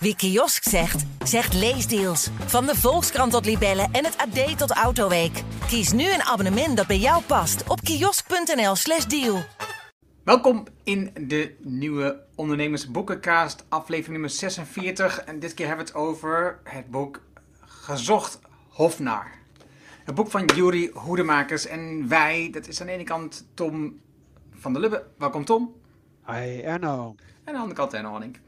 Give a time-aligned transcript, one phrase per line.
[0.00, 2.30] Wie kiosk zegt, zegt leesdeals.
[2.46, 5.42] Van de Volkskrant tot Libellen en het AD tot Autoweek.
[5.66, 9.42] Kies nu een abonnement dat bij jou past op kiosk.nl/slash deal.
[10.24, 15.20] Welkom in de nieuwe Ondernemersboekencast, aflevering nummer 46.
[15.20, 17.22] En dit keer hebben we het over het boek
[17.60, 18.38] Gezocht
[18.68, 19.38] Hofnaar.
[20.04, 24.00] Het boek van Jury Hoedemakers en wij, dat is aan de ene kant Tom
[24.52, 25.04] van der Lubbe.
[25.16, 25.74] Welkom Tom.
[26.26, 27.14] Hi Erno.
[27.44, 28.38] En aan de andere kant Erno Hanning.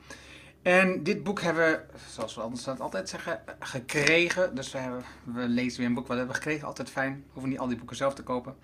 [0.62, 4.54] En dit boek hebben we, zoals we anders dat altijd zeggen, gekregen.
[4.54, 6.66] Dus we, hebben, we lezen weer een boek wat we hebben gekregen.
[6.66, 7.12] Altijd fijn.
[7.12, 8.56] We hoeven niet al die boeken zelf te kopen.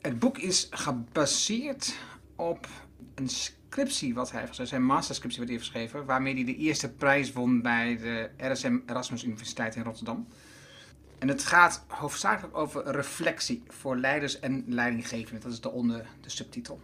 [0.00, 1.94] Het boek is gebaseerd
[2.36, 2.68] op
[3.14, 4.68] een scriptie wat hij heeft.
[4.68, 6.04] Zijn masterscriptie wat hij heeft geschreven.
[6.04, 10.28] Waarmee hij de eerste prijs won bij de RSM Erasmus Universiteit in Rotterdam.
[11.18, 15.42] En het gaat hoofdzakelijk over reflectie voor leiders en leidinggevenden.
[15.42, 16.80] Dat is de onder de subtitel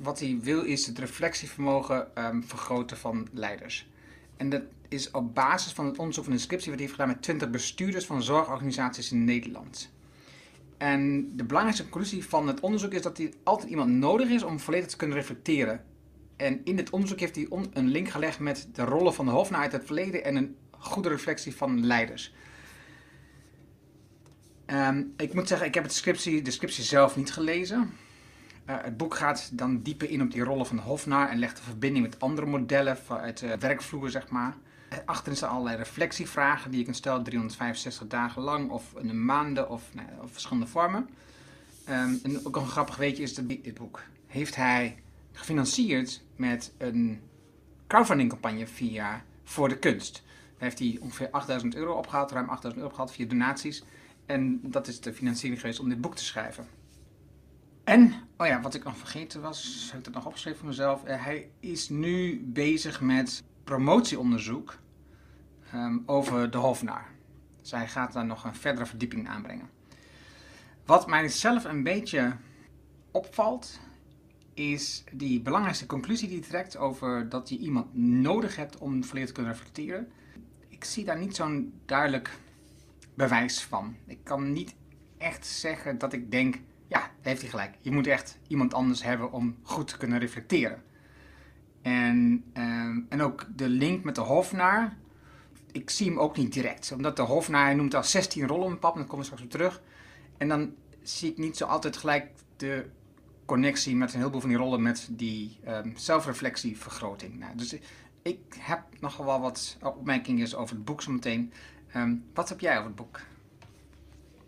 [0.00, 3.88] wat hij wil is het reflectievermogen um, vergroten van leiders.
[4.36, 7.14] En dat is op basis van het onderzoek van de scriptie wat hij heeft gedaan
[7.14, 9.90] met 20 bestuurders van zorgorganisaties in Nederland.
[10.78, 14.60] En de belangrijkste conclusie van het onderzoek is dat er altijd iemand nodig is om
[14.60, 15.84] volledig te kunnen reflecteren.
[16.36, 19.60] En in dit onderzoek heeft hij een link gelegd met de rollen van de hoofdnaar
[19.60, 22.34] uit het verleden en een goede reflectie van leiders.
[24.66, 27.92] Um, ik moet zeggen, ik heb het scriptie, de scriptie zelf niet gelezen.
[28.68, 31.56] Uh, het boek gaat dan dieper in op die rollen van de hofnaar en legt
[31.56, 34.56] de verbinding met andere modellen uit de werkvloer, zeg maar.
[35.04, 39.70] Achterin staan allerlei reflectievragen die je kunt stellen, 365 dagen lang of in een maanden
[39.70, 41.08] of, nou, of verschillende vormen.
[41.88, 44.98] Um, en ook een grappig weetje is dat dit boek heeft hij
[45.32, 47.20] gefinancierd met een
[47.86, 50.22] crowdfunding campagne via Voor de Kunst.
[50.58, 53.84] Daar heeft hij ongeveer 8000 euro opgehaald, ruim 8000 euro opgehaald via donaties.
[54.26, 56.66] En dat is de financiering geweest om dit boek te schrijven.
[57.88, 61.08] En, oh ja, wat ik nog vergeten was, heb ik dat nog opgeschreven voor mezelf.
[61.08, 64.78] Uh, hij is nu bezig met promotieonderzoek
[65.74, 67.10] um, over de Hofnaar.
[67.60, 69.70] Dus hij gaat daar nog een verdere verdieping aanbrengen.
[70.84, 72.36] Wat mij zelf een beetje
[73.10, 73.80] opvalt,
[74.54, 79.28] is die belangrijkste conclusie die hij trekt over dat je iemand nodig hebt om volledig
[79.28, 80.08] te kunnen reflecteren.
[80.68, 82.38] Ik zie daar niet zo'n duidelijk
[83.14, 83.96] bewijs van.
[84.06, 84.74] Ik kan niet
[85.18, 86.58] echt zeggen dat ik denk,
[87.28, 87.74] heeft hij gelijk.
[87.80, 90.82] Je moet echt iemand anders hebben om goed te kunnen reflecteren.
[91.82, 94.96] En, um, en ook de link met de hofnaar,
[95.72, 96.92] ik zie hem ook niet direct.
[96.92, 99.42] Omdat de hofnaar, hij noemt al 16 rollen een pap, en dan komen we straks
[99.44, 99.82] op terug.
[100.36, 102.86] En dan zie ik niet zo altijd gelijk de
[103.44, 107.38] connectie met een heleboel van die rollen met die um, zelfreflectievergroting.
[107.38, 107.76] Nou, dus
[108.22, 111.52] ik heb nogal wel wat opmerkingen over het boek zometeen.
[111.96, 113.20] Um, wat heb jij over het boek?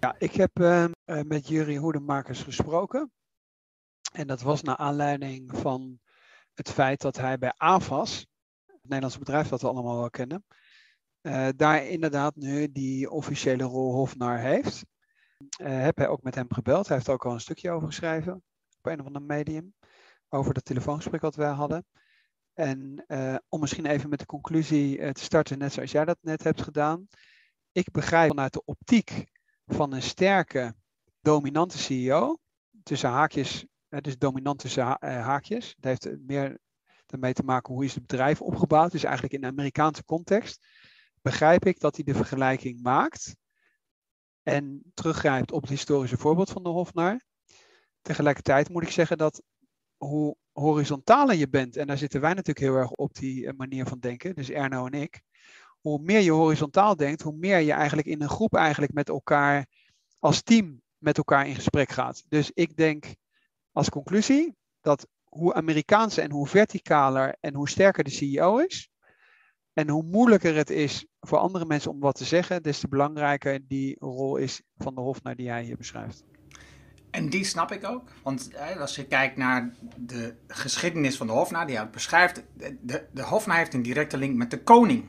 [0.00, 0.50] Ja, ik heb
[1.10, 3.12] uh, met Jury Hoedemakers gesproken.
[4.12, 6.00] En dat was naar aanleiding van
[6.54, 8.26] het feit dat hij bij AVAS,
[8.66, 10.44] het Nederlandse bedrijf dat we allemaal wel kennen,
[11.22, 14.84] uh, daar inderdaad nu die officiële rol hofnaar heeft.
[15.60, 16.86] Uh, heb hij ook met hem gebeld.
[16.86, 18.34] Hij heeft ook al een stukje over geschreven
[18.78, 19.74] op een of ander medium.
[20.28, 21.86] Over dat telefoongesprek wat wij hadden.
[22.54, 23.04] En
[23.48, 27.06] om misschien even met de conclusie te starten, net zoals jij dat net hebt gedaan.
[27.72, 29.24] Ik begrijp vanuit de optiek
[29.66, 30.74] van een sterke,
[31.20, 32.38] dominante CEO,
[32.82, 35.74] tussen haakjes, dus dominant tussen eh, haakjes.
[35.78, 36.58] Dat heeft meer
[37.06, 38.92] daarmee te maken hoe is het bedrijf opgebouwd.
[38.92, 40.66] Dus eigenlijk in de Amerikaanse context
[41.22, 43.36] begrijp ik dat hij de vergelijking maakt
[44.42, 47.24] en teruggrijpt op het historische voorbeeld van de Hofnaar.
[48.02, 49.42] Tegelijkertijd moet ik zeggen dat
[49.96, 53.86] hoe horizontaler je bent, en daar zitten wij natuurlijk heel erg op die eh, manier
[53.86, 55.22] van denken, dus Erno en ik,
[55.80, 59.66] hoe meer je horizontaal denkt, hoe meer je eigenlijk in een groep eigenlijk met elkaar
[60.18, 62.24] als team met elkaar in gesprek gaat.
[62.28, 63.14] Dus ik denk
[63.72, 68.90] als conclusie dat hoe Amerikaanse en hoe verticaler en hoe sterker de CEO is,
[69.72, 73.60] en hoe moeilijker het is voor andere mensen om wat te zeggen, des te belangrijker
[73.68, 76.24] die rol is van de hofnaar die jij hier beschrijft.
[77.10, 78.10] En die snap ik ook.
[78.22, 82.44] Want als je kijkt naar de geschiedenis van de hofnaar, die hij beschrijft,
[82.80, 85.04] de, de hofnaar heeft een directe link met de koning.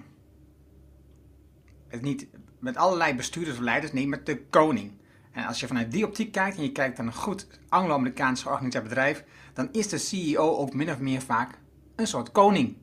[1.88, 2.28] Het niet
[2.60, 5.01] met allerlei bestuurders of leiders, nee, met de koning.
[5.32, 8.84] En als je vanuit die optiek kijkt en je kijkt naar een goed Anglo-Amerikaans georganiseerd
[8.84, 9.24] bedrijf,
[9.54, 11.60] dan is de CEO ook min of meer vaak
[11.96, 12.78] een soort koning.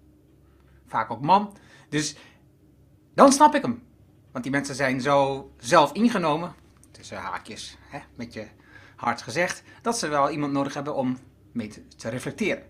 [0.86, 1.56] Vaak ook man.
[1.88, 2.16] Dus
[3.14, 3.82] dan snap ik hem.
[4.32, 6.54] Want die mensen zijn zo zelf ingenomen,
[6.90, 8.46] tussen haakjes, hè, met je
[8.96, 11.18] hard gezegd, dat ze wel iemand nodig hebben om
[11.52, 12.62] mee te, te reflecteren.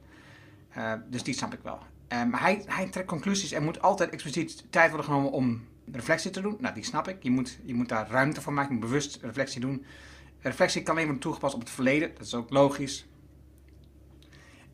[0.76, 1.78] Uh, dus die snap ik wel.
[2.08, 6.40] Maar hij, hij trekt conclusies en moet altijd expliciet tijd worden genomen om reflectie te
[6.40, 6.56] doen.
[6.60, 7.22] Nou, die snap ik.
[7.22, 8.80] Je moet, je moet daar ruimte voor maken.
[8.80, 9.84] Bewust reflectie doen.
[10.40, 12.10] Reflectie kan alleen worden toegepast op het verleden.
[12.14, 13.06] Dat is ook logisch.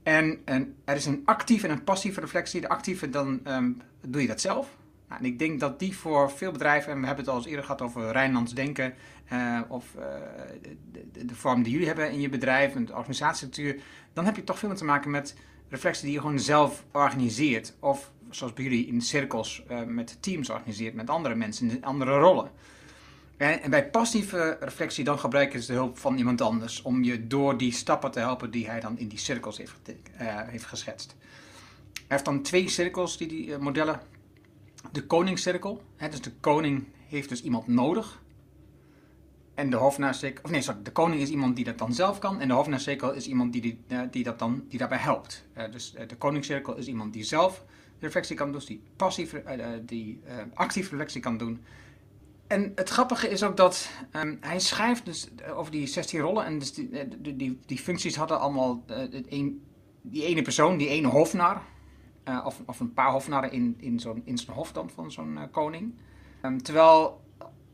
[0.03, 2.61] En, en er is een actieve en een passieve reflectie.
[2.61, 4.77] De actieve, dan ehm, doe je dat zelf.
[5.09, 7.49] Nou, en ik denk dat die voor veel bedrijven, en we hebben het al eens
[7.49, 8.95] eerder gehad over Rijnlands denken,
[9.33, 10.03] uh, of uh,
[10.93, 13.81] de, de, vorm die jullie hebben in je bedrijf, en de organisatiestructuur,
[14.13, 15.35] dan heb je toch veel meer te maken met
[15.69, 17.75] reflectie die je gewoon zelf organiseert.
[17.81, 22.19] Of zoals bij jullie in cirkels uh, met teams organiseert, met andere mensen in andere
[22.19, 22.51] rollen.
[23.37, 27.27] En, en, bij passieve reflectie dan gebruiken ze de hulp van iemand anders om je
[27.27, 29.75] door die stappen te helpen die hij dan in die cirkels heeft,
[30.47, 31.17] heeft geschetst.
[31.93, 34.01] Hij heeft dan twee cirkels, die, die modellen
[34.93, 35.83] de koningscirkel.
[35.97, 38.23] Hè, dus de koning heeft dus iemand nodig.
[39.55, 42.41] En de hofnaarcirkel, of nee, sorry, de koning is iemand die dat dan zelf kan.
[42.41, 43.79] En de hofnaarcirkel is iemand die, die,
[44.11, 45.45] die, dat dan, die daarbij helpt.
[45.71, 47.65] Dus de koningscirkel is iemand die zelf
[48.05, 49.43] reflectie kan doen, die passief,
[49.81, 50.21] die
[50.55, 51.65] actief reflectie kan doen.
[52.47, 56.45] En het grappige is ook dat um, hij schrijft dus over die 16 rollen.
[56.45, 56.89] En dus die,
[57.37, 58.85] die, die, functies hadden allemaal
[60.03, 61.63] die ene persoon, die ene hofnaar.
[62.29, 65.95] Uh, of, of, een paar hofnarren in, in zo'n in hof dan van zo'n koning.
[66.43, 67.24] Um, terwijl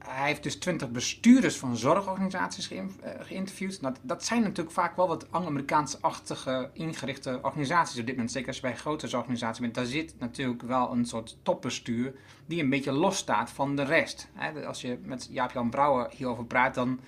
[0.05, 3.81] hij heeft dus twintig bestuurders van zorgorganisaties ge, uh, geïnterviewd.
[4.03, 8.33] Dat zijn natuurlijk vaak wel wat Amerikaans-achtige ingerichte organisaties op dit moment.
[8.33, 9.75] Zeker als je bij grote zorgorganisaties bent.
[9.75, 12.15] Daar zit natuurlijk wel een soort topbestuur
[12.47, 14.29] die een beetje los staat van de rest.
[14.67, 17.01] Als je met Jaap-Jan Brouwer hierover praat, dan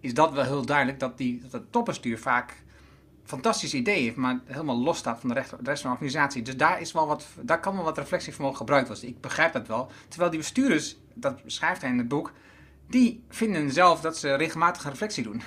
[0.00, 2.62] is dat wel heel duidelijk dat, die, dat het topbestuur vaak
[3.24, 6.42] fantastisch idee heeft, maar helemaal los staat van de rest, van de organisatie.
[6.42, 9.08] Dus daar, is wel wat, daar kan wel wat reflectievermogen gebruikt worden.
[9.08, 9.90] Ik begrijp dat wel.
[10.08, 12.32] Terwijl die bestuurders, dat beschrijft hij in het boek,
[12.86, 15.42] die vinden zelf dat ze regelmatig reflectie doen.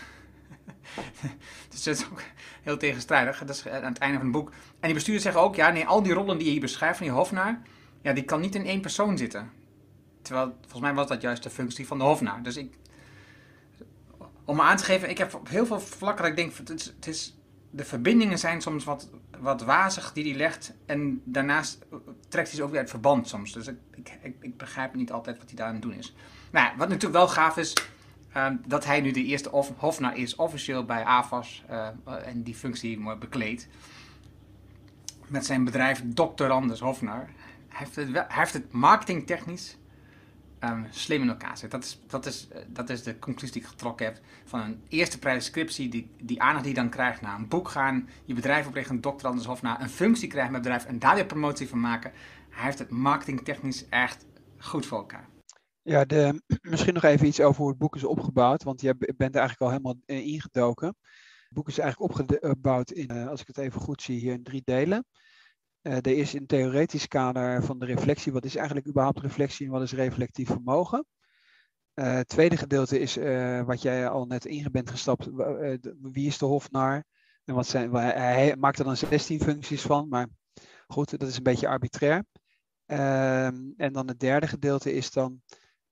[1.69, 2.21] dus dat is ook
[2.61, 3.39] heel tegenstrijdig.
[3.39, 4.49] Dat is aan het einde van het boek.
[4.49, 7.07] En die bestuurders zeggen ook, ja, nee, al die rollen die je hier beschrijft van
[7.07, 7.61] die hofnaar,
[8.01, 9.51] ja, die kan niet in één persoon zitten.
[10.21, 12.43] Terwijl, volgens mij was dat juist de functie van de hofnaar.
[12.43, 12.73] Dus ik,
[14.45, 17.37] om me aan te geven, ik heb op heel veel vlakken ik denk, het is
[17.69, 19.09] de verbindingen zijn soms wat,
[19.43, 20.73] wat wazig die hij legt.
[20.85, 21.85] En daarnaast
[22.27, 23.51] trekt hij ze ook weer uit verband soms.
[23.51, 23.77] Dus ik,
[24.21, 26.15] ik, ik begrijp niet altijd wat hij daar aan het doen is.
[26.51, 27.73] Nou, wat natuurlijk wel gaaf is,
[28.35, 31.63] uh, dat hij nu de eerste hofnaar is, officieel bij AFAS.
[31.69, 31.87] Uh,
[32.25, 33.67] en die functie bekleedt.
[35.27, 36.45] Met zijn bedrijf Dr.
[36.45, 37.29] Anders Hofnaar.
[37.67, 39.77] Hij heeft het, heeft het marketingtechnisch
[40.63, 41.71] um, slim in elkaar zit.
[41.71, 44.81] Dat is, dat, is, eh, dat is de conclusie die ik getrokken heb van een
[44.87, 48.67] eerste prijsscriptie, die, die aandacht die je dan krijgt naar een boek gaan, je bedrijf
[48.67, 51.79] oprichten, dokter Anders of naar een functie krijgen met bedrijf en daar weer promotie van
[51.79, 52.11] maken.
[52.49, 54.25] Hij heeft het marketingtechnisch echt
[54.57, 55.27] goed voor elkaar.
[55.81, 59.35] Ja, de, misschien nog even iets over hoe het boek is opgebouwd, want je bent
[59.35, 60.87] er eigenlijk al helemaal ingedoken.
[60.87, 64.43] Het boek is eigenlijk opgebouwd in, eh, als ik het even goed zie, hier in
[64.43, 65.05] drie delen.
[65.83, 68.31] Uh, er is een theoretisch kader van de reflectie.
[68.31, 71.05] Wat is eigenlijk überhaupt reflectie en wat is reflectief vermogen?
[71.95, 75.29] Uh, het tweede gedeelte is uh, wat jij al net in bent gestapt.
[76.01, 77.05] wie is de hofnaar?
[77.45, 80.27] En wat zijn, hij maakt er dan 16 functies van, maar
[80.87, 82.25] goed, dat is een beetje arbitrair.
[82.85, 85.41] Ehm, en dan het derde gedeelte is dan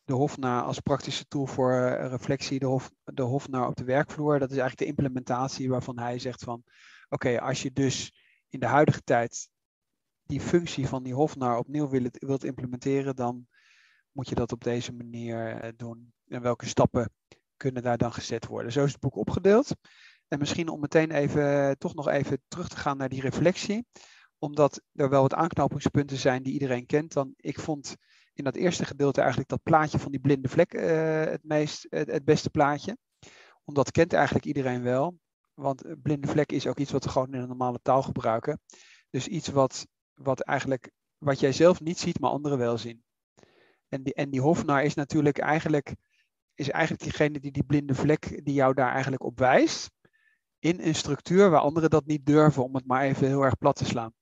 [0.03, 4.39] de hofnaar als praktische tool voor reflectie, de, hof, de hofnaar op de werkvloer.
[4.39, 6.63] Dat is eigenlijk de implementatie waarvan hij zegt van,
[7.09, 8.13] oké, als je dus
[8.49, 9.49] in de huidige tijd
[10.31, 11.89] die functie van die hofnaar opnieuw
[12.19, 13.47] wilt, implementeren, dan
[14.11, 16.13] moet je dat op deze manier eh, doen.
[16.27, 17.11] En welke stappen
[17.57, 18.71] kunnen daar dan gezet worden?
[18.71, 19.75] Zo is het boek opgedeeld.
[20.27, 23.85] En misschien om meteen even, toch nog even terug te gaan naar die reflectie.
[24.37, 27.13] Omdat er wel wat aanknopingspunten zijn die iedereen kent.
[27.13, 27.95] Dan, ik vond
[28.33, 32.25] in dat eerste gedeelte eigenlijk dat plaatje van die blinde vlek uh, het, meest, het,
[32.25, 32.97] beste plaatje.
[33.63, 35.17] Omdat kent eigenlijk iedereen wel.
[35.53, 38.59] Want blinde vlek is ook iets wat we gewoon in een normale taal gebruiken.
[39.09, 43.03] Dus iets wat wat eigenlijk, wat jij zelf niet ziet, maar anderen wel zien.
[43.87, 45.95] En die, en die hofnaar is natuurlijk eigenlijk,
[46.53, 49.91] is eigenlijk diegene die die blinde vlek, die jou daar eigenlijk op wijst.
[50.59, 53.75] In een structuur waar anderen dat niet durven, om het maar even heel erg plat
[53.75, 54.13] te slaan.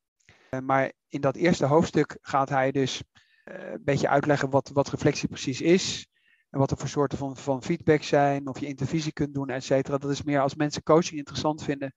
[0.50, 3.04] Eh, maar in dat eerste hoofdstuk gaat hij dus
[3.46, 6.08] uh, een beetje uitleggen wat, wat reflectie precies is.
[6.50, 9.64] En wat er voor soorten van, van feedback zijn, of je intervisie kunt doen, et
[9.64, 9.98] cetera.
[9.98, 11.94] Dat is meer als mensen coaching interessant vinden,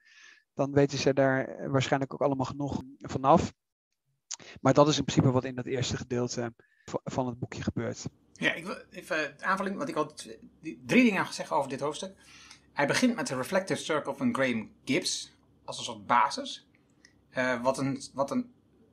[0.54, 3.52] dan weten ze daar waarschijnlijk ook allemaal genoeg vanaf.
[4.60, 6.52] Maar dat is in principe wat in dat eerste gedeelte
[7.04, 8.06] van het boekje gebeurt.
[8.32, 10.28] Ja, ik wil even aanvulling, want ik had
[10.60, 12.14] drie dingen gezegd over dit hoofdstuk.
[12.72, 15.32] Hij begint met de Reflective Circle van Graham Gibbs
[15.64, 16.66] als een soort basis.
[17.38, 18.52] Uh, wat een, wat een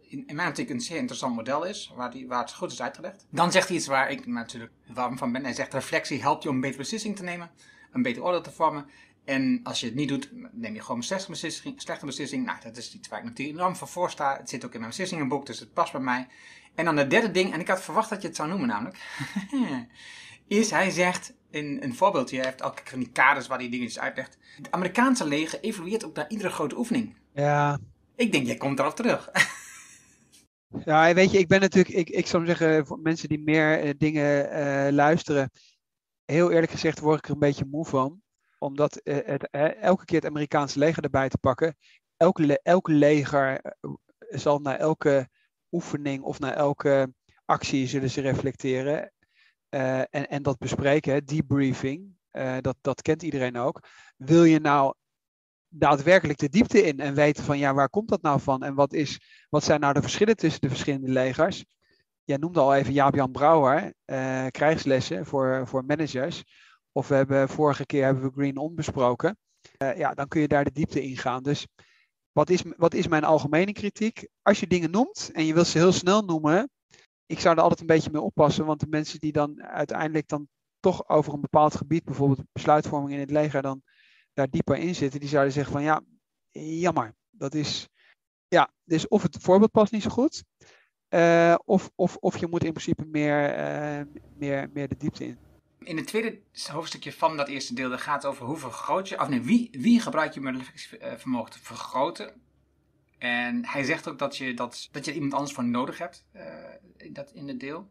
[0.10, 3.26] in, mijn optiek een zeer interessant model is, waar, die, waar het goed is uitgelegd.
[3.30, 5.44] Dan zegt hij iets waar ik natuurlijk warm van ben.
[5.44, 7.52] Hij zegt reflectie helpt je om een betere beslissing te nemen,
[7.92, 8.86] een beter oordeel te vormen
[9.30, 11.82] en als je het niet doet, neem je gewoon een slechte beslissing.
[11.82, 12.46] Slechte beslissing.
[12.46, 14.38] Nou, dat is iets waar ik natuurlijk enorm voor voor sta.
[14.38, 16.28] Het zit ook in mijn beslissingenboek, dus het past bij mij.
[16.76, 18.98] En dan het derde ding, en ik had verwacht dat je het zou noemen namelijk,
[20.48, 23.70] is hij zegt, in een voorbeeldje, hij heeft elke keer van die kaders waar hij
[23.70, 24.38] dingetjes uitlegt.
[24.56, 27.16] Het Amerikaanse leger evolueert ook naar iedere grote oefening.
[27.34, 27.80] Ja.
[28.16, 29.30] Ik denk, jij komt erop terug.
[30.86, 33.92] Ja, weet je, ik ben natuurlijk, ik, ik zou zeggen, voor mensen die meer uh,
[33.98, 35.52] dingen uh, luisteren,
[36.26, 38.22] heel eerlijk gezegd word ik er een beetje moe van.
[38.60, 39.50] Omdat het,
[39.80, 41.78] elke keer het Amerikaanse leger erbij te pakken.
[42.18, 43.76] Elke, le leger
[44.20, 45.30] zal na elke
[45.72, 47.14] oefening of na elke
[47.46, 49.12] actie zullen ze reflecteren.
[49.70, 52.18] en, en dat bespreken, debriefing,
[52.62, 53.84] dat, dat kent iedereen ook.
[54.18, 54.94] Wil je nou
[55.68, 58.94] daadwerkelijk de diepte in en weten van ja, waar komt dat nou van en wat,
[58.94, 61.66] is, wat zijn nou de verschillen tussen de verschillende legers?
[62.24, 63.94] Jij noemde al even Jaap-Jan Brouwer,
[64.52, 66.44] krijgslessen voor, voor managers.
[66.92, 69.38] Of we hebben vorige keer hebben we Green On besproken.
[69.84, 71.44] Uh, ja, dan kun je daar de diepte in gaan.
[71.44, 71.68] Dus
[72.32, 74.28] wat is, wat is mijn algemene kritiek?
[74.42, 76.70] Als je dingen noemt en je wilt ze heel snel noemen,
[77.26, 80.48] ik zou er altijd een beetje mee oppassen, want de mensen die dan uiteindelijk dan
[80.80, 83.82] toch over een bepaald gebied, bijvoorbeeld besluitvorming in het leger, dan
[84.34, 86.02] daar dieper in zitten, die zouden zeggen van ja,
[86.80, 87.16] jammer.
[87.30, 87.88] Dat is,
[88.48, 90.44] ja, dus of het voorbeeld past niet zo goed,
[91.10, 94.06] uh, of, of, of je moet in principe meer, uh,
[94.38, 95.49] meer, meer de diepte in.
[95.80, 96.40] In het tweede
[96.72, 100.00] hoofdstukje van dat eerste deel dat gaat over hoe vergroot je, of nee, wie, wie
[100.00, 102.42] gebruik je reflectievermogen te vergroten.
[103.18, 106.44] En hij zegt ook dat je, dat, dat je iemand anders voor nodig hebt, uh,
[107.12, 107.90] dat in het deel.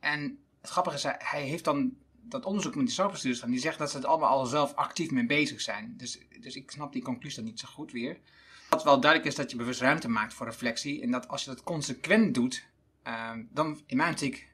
[0.00, 1.96] En het grappige is, hij heeft dan
[2.28, 5.10] dat onderzoek met die zorgbestuurders van, die zegt dat ze het allemaal al zelf actief
[5.10, 5.94] mee bezig zijn.
[5.96, 8.18] Dus, dus ik snap die conclusie dan niet zo goed weer.
[8.68, 11.02] Wat wel duidelijk is dat je bewust ruimte maakt voor reflectie.
[11.02, 12.66] En dat als je dat consequent doet,
[13.06, 14.48] uh, dan in mijn optiek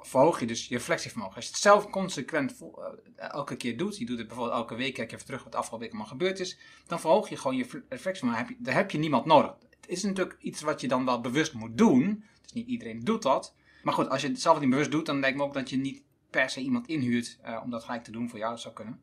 [0.00, 1.34] verhoog je dus je reflectievermogen.
[1.36, 2.68] Als je het zelf consequent uh,
[3.16, 5.90] elke keer doet, je doet het bijvoorbeeld elke week, kijk even terug wat afgelopen week
[5.90, 8.56] allemaal gebeurd is, dan verhoog je gewoon je reflectievermogen.
[8.58, 9.54] Daar heb je niemand nodig.
[9.80, 12.24] Het is natuurlijk iets wat je dan wel bewust moet doen.
[12.42, 13.54] Dus niet iedereen doet dat.
[13.82, 15.76] Maar goed, als je het zelf niet bewust doet, dan lijkt me ook dat je
[15.76, 18.50] niet per se iemand inhuurt uh, om dat gelijk te doen voor jou.
[18.50, 19.00] Dat zou kunnen.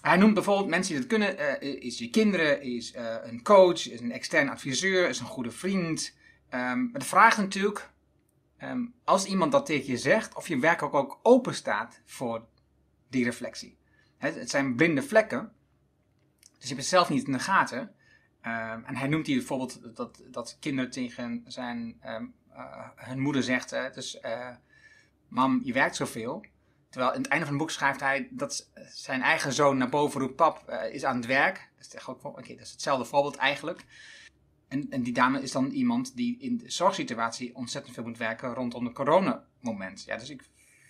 [0.00, 1.60] Hij noemt bijvoorbeeld mensen die dat kunnen.
[1.80, 6.16] Is je kinderen, is een coach, is een extern adviseur, is een goede vriend.
[6.54, 7.90] Um, maar de vraag natuurlijk,
[8.62, 12.46] um, als iemand dat tegen je zegt, of je werk ook, open staat voor
[13.08, 13.78] die reflectie.
[14.16, 15.52] Het, het zijn blinde vlekken.
[16.58, 17.80] Dus je bent zelf niet in de gaten.
[17.80, 22.00] Um, en hij noemt hier bijvoorbeeld dat, dat kinderen tegen zijn,
[22.94, 24.20] hun moeder zegt, dus
[25.28, 26.44] mam, je werkt zoveel.
[26.90, 30.20] Terwijl in het einde van het boek schrijft hij dat zijn eigen zoon naar boven
[30.20, 31.70] roept, pap uh, is aan het werk.
[31.76, 33.84] Dat is, ook, dat is hetzelfde voorbeeld eigenlijk.
[34.68, 38.54] En, en die dame is dan iemand die in de zorgsituatie ontzettend veel moet werken
[38.54, 40.04] rondom het coronamoment.
[40.04, 40.44] Ja, dus ik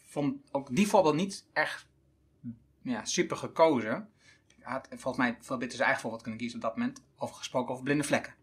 [0.04, 1.86] vond ook die voorbeeld niet echt
[2.82, 4.08] ja, super gekozen.
[4.60, 7.02] Had volgens mij veel beter zijn eigen voorbeeld kunnen kiezen op dat moment.
[7.16, 8.34] Over gesproken over blinde vlekken.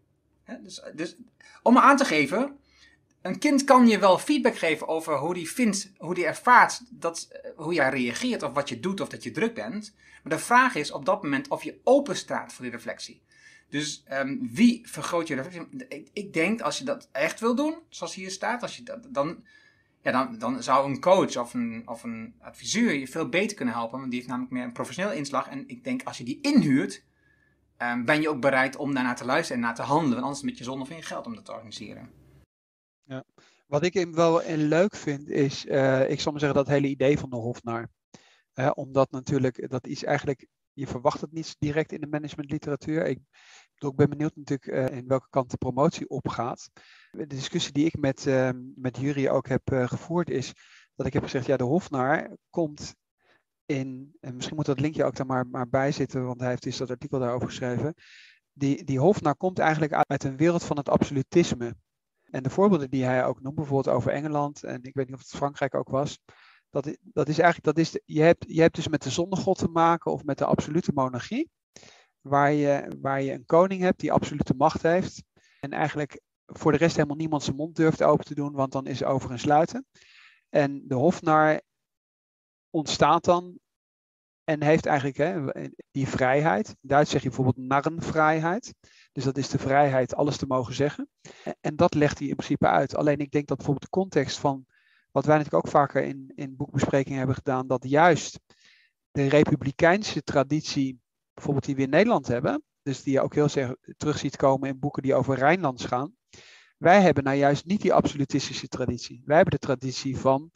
[0.62, 1.16] dus, dus
[1.64, 2.60] om aan te geven
[3.26, 7.28] een kind kan je wel feedback geven over hoe die vindt, hoe die ervaart, dat,
[7.30, 9.96] eh, hoe jij reageert of wat je doet of dat je druk bent.
[10.24, 13.22] Maar de vraag is op dat moment of je open staat voor die reflectie.
[13.70, 15.86] Dus um, wie vergroot je reflectie?
[15.88, 19.08] Ik, ik, denk als je dat echt wil doen, zoals hier staat, als je dat,
[19.10, 19.44] dan,
[20.02, 23.74] ja, dan, dan zou een coach of een, of een adviseur je veel beter kunnen
[23.74, 23.98] helpen.
[23.98, 25.50] Want die heeft namelijk meer een professioneel inslag.
[25.50, 27.04] En ik denk als je die inhuurt,
[27.78, 30.14] um, ben je ook bereid om daarnaar te luisteren en naar te handelen.
[30.14, 32.10] Want anders met je zonde van je geld om dat te organiseren.
[33.04, 33.24] Ja.
[33.68, 37.30] Wat ik wel leuk vind is, uh, ik zal maar zeggen, dat hele idee van
[37.30, 37.90] de Hofnaar.
[38.56, 43.06] Uh, omdat natuurlijk, dat is eigenlijk, je verwacht het niet direct in de managementliteratuur.
[43.06, 43.20] Ik,
[43.78, 46.70] ik ben benieuwd natuurlijk uh, in welke kant de promotie opgaat.
[47.12, 50.54] De discussie die ik met, ehm, met jury ook heb gevoerd is
[50.96, 52.96] dat ik heb gezegd, ja, de Hofnaar komt
[53.66, 56.64] in, en misschien moet dat linkje ook daar maar, maar bij zitten, want hij heeft
[56.64, 57.94] dus dat artikel daarover geschreven.
[58.54, 61.76] Die, die Hofnaar komt eigenlijk uit een wereld van het absolutisme.
[62.24, 65.22] En de voorbeelden die hij ook noemt, bijvoorbeeld over Engeland, en ik weet niet of
[65.22, 66.20] het Frankrijk ook was,
[66.84, 69.68] dat, dat is eigenlijk, dat is, je, hebt, je hebt dus met de zondegod te
[69.68, 71.50] maken of met de absolute monarchie,
[72.22, 75.24] waar je, waar je een koning hebt die absolute macht heeft
[75.60, 78.88] en eigenlijk voor de rest helemaal niemand zijn mond durft open te doen, want dan
[78.88, 79.86] is over en sluiten.
[80.50, 81.62] En de hofnar
[82.70, 83.60] ontstaat dan
[84.44, 85.46] en heeft eigenlijk hè,
[85.92, 86.68] die vrijheid.
[86.68, 88.74] In Duits zeg je bijvoorbeeld narrenvrijheid.
[89.12, 91.10] Dus dat is de vrijheid alles te mogen zeggen.
[91.62, 92.96] En dat legt hij in principe uit.
[92.96, 94.66] Alleen ik denk dat bijvoorbeeld de context van
[95.16, 98.40] wat wij natuurlijk ook vaker in, in boekbesprekingen hebben gedaan, dat juist
[99.12, 101.00] de republikeinse traditie,
[101.34, 104.70] bijvoorbeeld die we in Nederland hebben, dus die je ook heel erg terug ziet komen
[104.70, 106.16] in boeken die over Rijnlands gaan.
[106.78, 109.22] Wij hebben nou juist niet die absolutistische traditie.
[109.26, 110.52] Wij hebben de traditie van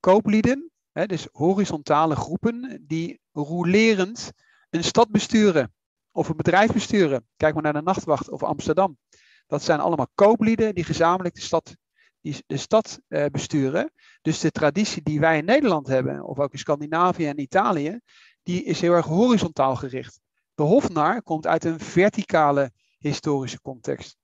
[0.00, 4.32] kooplieden, hè, dus horizontale groepen die rolerend
[4.70, 5.74] een stad besturen
[6.10, 7.26] of een bedrijf besturen.
[7.36, 8.98] Kijk maar naar de Nachtwacht of Amsterdam.
[9.46, 11.76] Dat zijn allemaal kooplieden die gezamenlijk de stad,
[12.22, 13.92] die de stad uh, besturen.
[14.22, 18.00] Dus de traditie die wij in Nederland hebben, of ook in Scandinavië en Italië,
[18.42, 20.20] die is heel erg horizontaal gericht.
[20.54, 24.16] De hofnar komt uit een verticale historische context.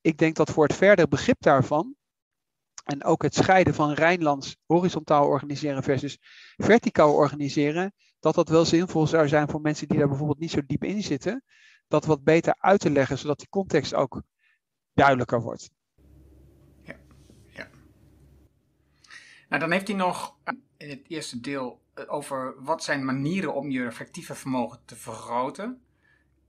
[0.00, 1.94] Ik denk dat voor het verder begrip daarvan
[2.84, 6.18] en ook het scheiden van Rijnlands horizontaal organiseren versus
[6.56, 10.60] verticaal organiseren, dat dat wel zinvol zou zijn voor mensen die daar bijvoorbeeld niet zo
[10.66, 11.44] diep in zitten,
[11.88, 14.22] dat wat beter uit te leggen, zodat die context ook
[14.92, 15.70] duidelijker wordt.
[16.82, 16.96] Ja,
[17.50, 17.68] ja.
[19.56, 20.36] Nou, dan heeft hij nog
[20.76, 25.82] in het eerste deel over wat zijn manieren om je reflectieve vermogen te vergroten.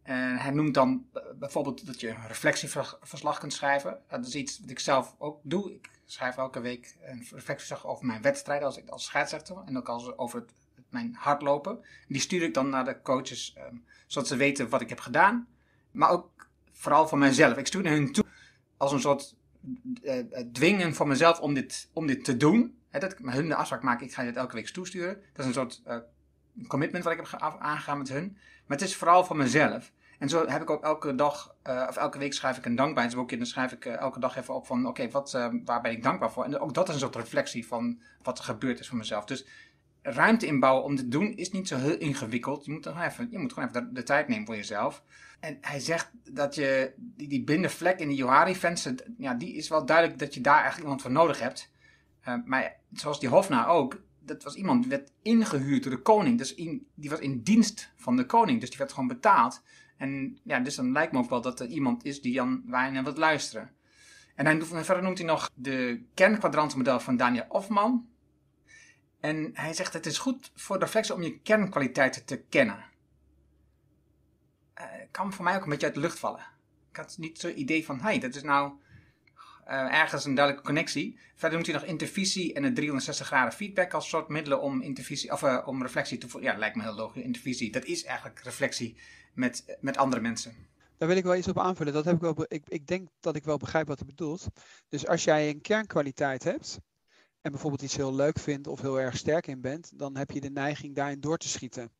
[0.03, 1.05] En hij noemt dan
[1.39, 3.99] bijvoorbeeld dat je een reflectieverslag kunt schrijven.
[4.07, 5.73] Dat is iets wat ik zelf ook doe.
[5.73, 9.57] Ik schrijf elke week een reflectieverslag over mijn wedstrijden als, ik, als scheidsrechter.
[9.65, 10.45] En ook als, over
[10.89, 11.79] mijn hardlopen.
[12.07, 13.75] Die stuur ik dan naar de coaches, ehm,
[14.07, 15.47] zodat ze weten wat ik heb gedaan.
[15.91, 17.57] Maar ook vooral van mezelf.
[17.57, 18.25] Ik stuur naar hun toe
[18.77, 19.35] als een soort
[20.51, 22.76] dwingen van mezelf om dit, om dit te doen.
[22.89, 25.21] He, dat met hun de afspraak maak, ik ga dit elke week toesturen.
[25.33, 25.97] Dat is een soort uh,
[26.67, 28.37] commitment wat ik heb aangegaan met hun.
[28.65, 29.91] Maar het is vooral van mezelf.
[30.19, 33.35] En zo heb ik ook elke dag, uh, of elke week schrijf ik een dankbaarheidsboekje.
[33.35, 35.31] En dan schrijf ik uh, elke dag even op van, oké, wat,
[35.65, 36.43] waar ben ik dankbaar voor?
[36.43, 39.25] En ook dat is een soort reflectie van wat er gebeurd is voor mezelf.
[39.25, 39.45] Dus
[40.01, 42.65] ruimte inbouwen om te doen is niet zo heel ingewikkeld.
[42.65, 45.03] Je moet, gewoon even, je moet gewoon even de, de tijd nemen voor jezelf.
[45.39, 49.85] En hij zegt dat je die, die vlek in de Johari-venster, ja, die is wel
[49.85, 51.71] duidelijk dat je daar eigenlijk iemand voor nodig hebt.
[52.45, 56.37] Maar zoals die Hofna ook, dat was iemand die werd ingehuurd door de koning.
[56.37, 58.59] Dus in, die was in dienst van de koning.
[58.59, 59.63] Dus die werd gewoon betaald.
[59.97, 63.03] En ja, dus dan lijkt me ook wel dat er iemand is die Jan Wijnen
[63.03, 63.71] wilt luisteren.
[64.35, 68.07] En hij, verder noemt hij nog de kernkwadrantenmodel van Daniel Hofman.
[69.19, 72.85] En hij zegt het is goed voor reflectie om je kernkwaliteiten te kennen.
[74.79, 76.45] Uh, kan voor mij ook een beetje uit de lucht vallen.
[76.89, 78.71] Ik had niet zo'n idee van, hey, dat is nou
[79.67, 81.19] ergens een duidelijke connectie.
[81.35, 85.31] Verder noemt hij nog intervisie en een 360 graden feedback als soort middelen om, intervisie,
[85.31, 86.51] of, uh, om reflectie te voeren.
[86.51, 87.23] Ja, lijkt me heel logisch.
[87.23, 88.97] Intervisie, dat is eigenlijk reflectie
[89.33, 90.55] met, met andere mensen.
[90.97, 91.93] Daar wil ik wel iets op aanvullen.
[91.93, 94.47] Dat heb ik, wel, ik, ik denk dat ik wel begrijp wat hij bedoelt.
[94.89, 96.79] Dus als jij een kernkwaliteit hebt
[97.41, 100.41] en bijvoorbeeld iets heel leuk vindt of heel erg sterk in bent, dan heb je
[100.41, 101.91] de neiging daarin door te schieten.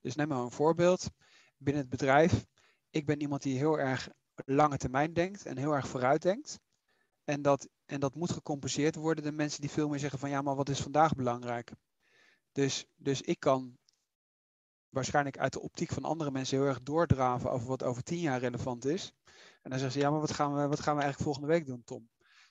[0.00, 1.10] Dus neem maar een voorbeeld.
[1.58, 2.44] Binnen het bedrijf,
[2.90, 4.08] ik ben iemand die heel erg
[4.44, 6.58] lange termijn denkt en heel erg vooruit denkt.
[7.26, 9.24] En dat, en dat moet gecompenseerd worden.
[9.24, 11.72] De mensen die veel meer zeggen van ja, maar wat is vandaag belangrijk?
[12.52, 13.78] Dus, dus ik kan
[14.88, 18.40] waarschijnlijk uit de optiek van andere mensen heel erg doordraven over wat over tien jaar
[18.40, 19.12] relevant is.
[19.62, 21.66] En dan zeggen ze, ja, maar wat gaan we, wat gaan we eigenlijk volgende week
[21.66, 22.08] doen, Tom?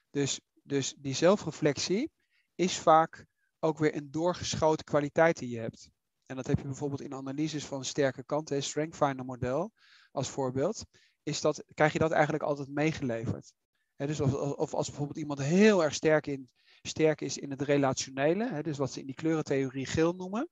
[0.10, 2.12] Dus, dus die zelfreflectie
[2.56, 3.26] is vaak
[3.60, 5.90] ook weer een doorgeschoten kwaliteit die je hebt.
[6.26, 9.72] En dat heb je bijvoorbeeld in analyses van sterke kanten, Strength Finder model
[10.12, 10.86] als voorbeeld,
[11.24, 13.54] is dat, krijg je dat eigenlijk altijd meegeleverd.
[13.98, 16.50] Dus of, of, als bijvoorbeeld iemand heel erg sterk, in,
[16.82, 20.50] sterk is in het relationele, dus wat ze in die kleurentheorie geel noemen,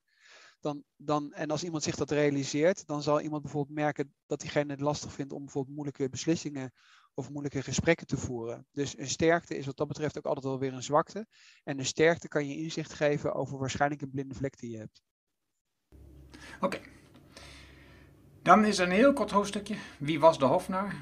[0.60, 4.71] dan, dan, en als iemand zich dat realiseert, dan zal iemand bijvoorbeeld merken dat diegene
[4.71, 6.71] het lastig vindt om bijvoorbeeld moeilijke beslissingen
[7.13, 8.67] of moeilijke gesprekken te voeren.
[8.71, 11.27] Dus een sterkte is wat dat betreft ook altijd wel weer een zwakte.
[11.63, 15.01] En een sterkte kan je inzicht geven over waarschijnlijk een blinde vlek die je hebt.
[16.60, 16.79] Oké.
[18.41, 19.75] Dan is er een heel kort hoofdstukje.
[19.99, 20.93] Wie was de Hofnar?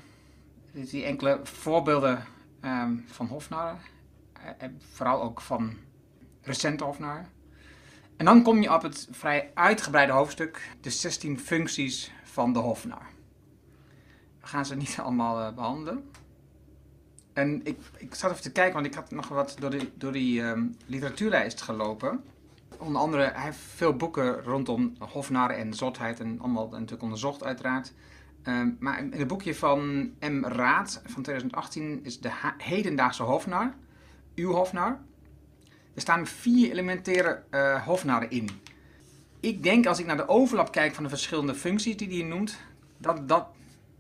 [0.71, 2.25] Dit die enkele voorbeelden
[2.62, 3.77] um, van Hofnar.
[4.62, 5.77] Uh, vooral ook van
[6.41, 7.25] recente Hofnar.
[8.17, 13.05] En dan kom je op het vrij uitgebreide hoofdstuk, de 16 functies van de Hofnar.
[14.39, 16.10] We gaan ze niet allemaal uh, behandelen.
[17.34, 20.12] En ik, ik zat even te kijken, want ik had nog wat door, de, door
[20.12, 22.23] die um, literatuurlijst gelopen.
[22.77, 27.93] Onder andere, hij heeft veel boeken rondom Hofnar en zotheid en allemaal natuurlijk onderzocht uiteraard.
[28.47, 30.43] Um, maar in het boekje van M.
[30.43, 33.73] Raad van 2018 is de hedendaagse Hofnar,
[34.36, 34.99] uw Hofnar.
[35.93, 38.49] Er staan vier elementaire uh, hofnarren in.
[39.39, 42.58] Ik denk als ik naar de overlap kijk van de verschillende functies die hij noemt,
[42.97, 43.47] dat dat,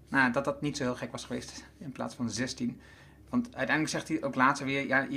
[0.07, 2.79] nou, dat dat niet zo heel gek was geweest in plaats van 16.
[3.29, 5.07] Want uiteindelijk zegt hij ook later weer, ja,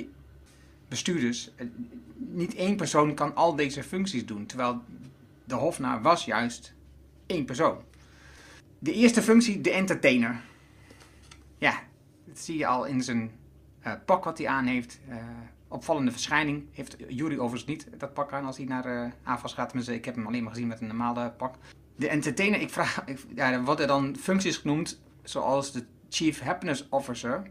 [0.89, 1.67] bestuurders, eh,
[2.17, 4.47] niet één persoon kan al deze functies doen.
[4.47, 4.83] Terwijl
[5.45, 6.75] de hofnar was juist
[7.27, 7.77] één persoon.
[8.85, 10.41] De eerste functie, de entertainer.
[11.59, 11.83] Ja,
[12.25, 13.31] dat zie je al in zijn
[13.87, 15.01] uh, pak wat hij aan heeft.
[15.09, 15.17] Uh,
[15.69, 16.65] opvallende verschijning.
[16.73, 19.89] Heeft Jury overigens niet dat pak aan als hij naar uh, AFAS gaat.
[19.89, 21.55] Ik heb hem alleen maar gezien met een normale pak.
[21.97, 27.51] De entertainer, ik vraag, ja, wat er dan functies genoemd, zoals de Chief Happiness Officer.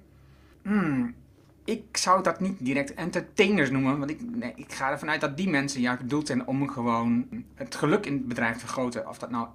[0.61, 1.15] Hmm,
[1.63, 5.37] ik zou dat niet direct entertainers noemen, want ik, nee, ik ga ervan uit dat
[5.37, 9.07] die mensen juist bedoeld zijn om gewoon het geluk in het bedrijf te vergroten.
[9.07, 9.47] Of dat nou,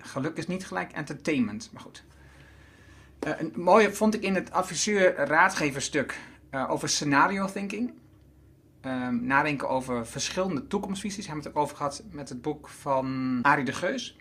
[0.00, 2.04] geluk is niet gelijk entertainment, maar goed.
[3.26, 6.18] Uh, een mooie vond ik in het adviseur-raadgeverstuk
[6.50, 7.92] uh, over scenario thinking.
[8.86, 11.26] Um, nadenken over verschillende toekomstvisies.
[11.26, 14.16] Hebben we het ook over gehad met het boek van Arie de Geus.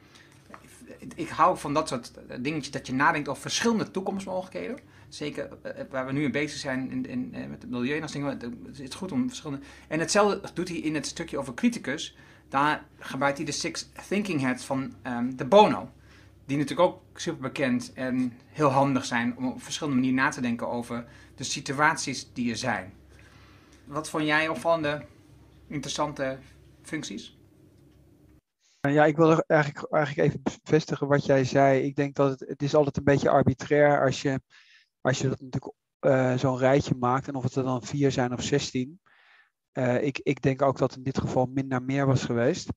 [1.15, 4.79] ik hou van dat soort dingetjes dat je nadenkt over verschillende toekomstmogelijkheden.
[5.09, 5.49] Zeker
[5.89, 8.25] waar we nu mee bezig zijn in, in, met het milieu en.
[8.65, 9.65] Het is goed om verschillende.
[9.87, 12.15] En hetzelfde doet hij in het stukje over criticus.
[12.49, 15.89] Daar gebruikt hij de Six Thinking Hats van um, de Bono.
[16.45, 20.41] Die natuurlijk ook super bekend en heel handig zijn om op verschillende manieren na te
[20.41, 22.93] denken over de situaties die er zijn.
[23.85, 25.05] Wat vond jij opvallende,
[25.67, 26.37] interessante
[26.81, 27.37] functies?
[28.81, 31.81] Ja, ik wil eigenlijk, eigenlijk even bevestigen wat jij zei.
[31.81, 34.41] Ik denk dat het, het is altijd een beetje arbitrair als je,
[35.01, 37.27] als je dat natuurlijk uh, zo'n rijtje maakt.
[37.27, 38.99] En of het er dan vier zijn of zestien.
[39.73, 42.69] Uh, ik, ik denk ook dat in dit geval minder meer was geweest.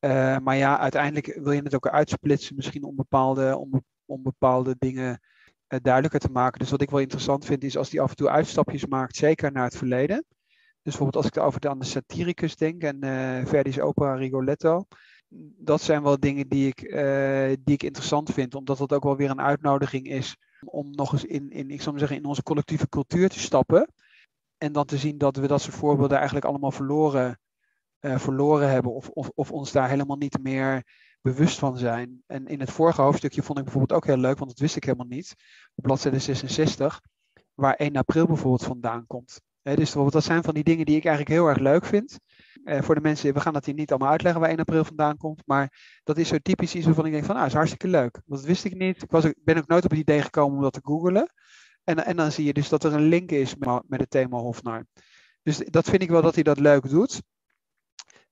[0.00, 3.58] Uh, maar ja, uiteindelijk wil je het ook uitsplitsen, misschien om bepaalde,
[4.06, 5.20] om, bepaalde dingen
[5.68, 6.58] uh, duidelijker te maken.
[6.58, 9.52] Dus wat ik wel interessant vind, is als die af en toe uitstapjes maakt, zeker
[9.52, 10.24] naar het verleden.
[10.82, 12.98] Dus bijvoorbeeld als ik over aan de Satiricus denk en
[13.46, 14.84] Verdi's opera Rigoletto.
[15.58, 16.80] Dat zijn wel dingen die ik,
[17.64, 21.24] die ik interessant vind, omdat dat ook wel weer een uitnodiging is om nog eens
[21.24, 23.92] in, in, ik zou maar zeggen, in onze collectieve cultuur te stappen.
[24.62, 27.38] En dan te zien dat we dat soort voorbeelden eigenlijk allemaal verloren,
[28.00, 28.94] uh, verloren hebben.
[28.94, 30.82] Of, of, of ons daar helemaal niet meer
[31.20, 32.22] bewust van zijn.
[32.26, 34.84] En in het vorige hoofdstukje vond ik bijvoorbeeld ook heel leuk, want dat wist ik
[34.84, 35.34] helemaal niet.
[35.74, 37.00] Op bladzijde 66,
[37.54, 39.40] waar 1 april bijvoorbeeld vandaan komt.
[39.62, 42.18] Dus dat zijn van die dingen die ik eigenlijk heel erg leuk vind.
[42.64, 45.16] Uh, voor de mensen, we gaan dat hier niet allemaal uitleggen waar 1 april vandaan
[45.16, 45.42] komt.
[45.46, 48.20] Maar dat is zo typisch iets waarvan ik denk van, dat is hartstikke leuk.
[48.26, 49.02] Want dat wist ik niet.
[49.02, 51.32] Ik was, ben ook nooit op het idee gekomen om dat te googlen.
[51.84, 54.38] En, en dan zie je dus dat er een link is met, met het thema
[54.38, 54.86] Hofnar.
[55.42, 57.22] Dus dat vind ik wel dat hij dat leuk doet.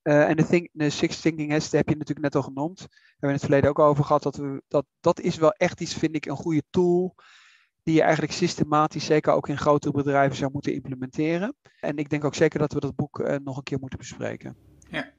[0.03, 2.79] Uh, en de, think, de Six Thinking Hats heb je natuurlijk net al genoemd.
[2.79, 4.23] Daar hebben we in het verleden ook over gehad.
[4.23, 7.15] Dat, we, dat, dat is wel echt iets, vind ik, een goede tool.
[7.83, 11.55] Die je eigenlijk systematisch, zeker ook in grotere bedrijven, zou moeten implementeren.
[11.81, 14.57] En ik denk ook zeker dat we dat boek uh, nog een keer moeten bespreken.
[14.91, 15.13] Ja.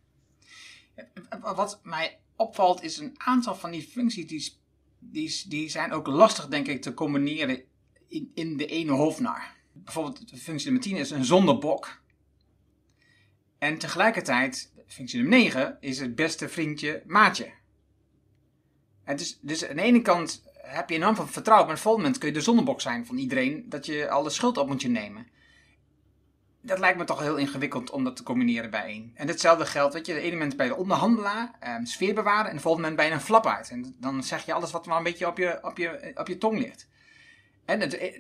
[1.41, 4.59] Wat mij opvalt is een aantal van die functies die,
[4.99, 7.63] die, die zijn ook lastig, denk ik, te combineren
[8.11, 9.53] in, in de ene hofnar.
[9.71, 12.01] Bijvoorbeeld functie nummer 10 is een zondebok.
[13.57, 17.51] En tegelijkertijd, functie nummer 9 is het beste vriendje maatje.
[19.15, 22.23] Dus, dus aan de ene kant heb je enorm van vertrouwen, maar op volgende moment
[22.23, 24.89] kun je de zondebok zijn van iedereen, dat je al de schuld op moet je
[24.89, 25.27] nemen.
[26.61, 29.11] Dat lijkt me toch heel ingewikkeld om dat te combineren bij één.
[29.13, 32.55] En hetzelfde geldt, weet je, de ene moment bij de onderhandelaar, eh, sfeer bewaren, en
[32.55, 33.69] de volgende moment bij een flap uit.
[33.69, 36.37] En dan zeg je alles wat maar een beetje op je, op je, op je
[36.37, 36.87] tong ligt.
[37.79, 38.19] Het,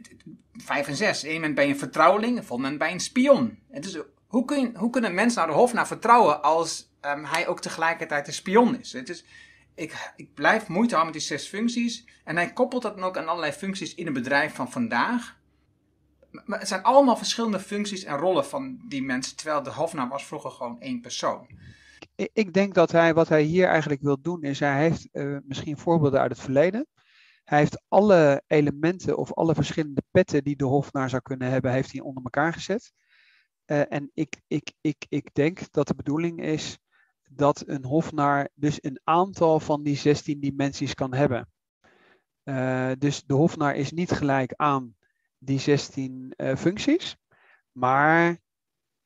[0.53, 1.23] vijf en zes.
[1.23, 3.59] Eén moment ben je een vertrouweling, een volgende moment bij een spion.
[3.71, 7.47] Het is, hoe, kun, hoe kunnen mensen naar de hof naar vertrouwen als um, hij
[7.47, 8.93] ook tegelijkertijd een spion is?
[8.93, 9.25] Het is
[9.75, 12.05] ik, ik blijf moeite houden met die zes functies.
[12.23, 15.39] En hij koppelt dat dan ook aan allerlei functies in een bedrijf van vandaag.
[16.45, 19.35] Maar het zijn allemaal verschillende functies en rollen van die mensen.
[19.35, 21.47] Terwijl de hofnaam was vroeger gewoon één persoon.
[22.33, 25.77] Ik denk dat hij, wat hij hier eigenlijk wil doen, is hij heeft uh, misschien
[25.77, 26.87] voorbeelden uit het verleden.
[27.51, 31.91] Hij heeft alle elementen of alle verschillende petten die de hofnaar zou kunnen hebben, heeft
[31.91, 32.93] hij onder elkaar gezet.
[33.65, 36.79] Uh, en ik, ik, ik, ik denk dat de bedoeling is
[37.29, 41.49] dat een hofnaar dus een aantal van die 16 dimensies kan hebben.
[42.43, 44.95] Uh, dus de hofnaar is niet gelijk aan
[45.37, 47.17] die 16 uh, functies,
[47.71, 48.29] maar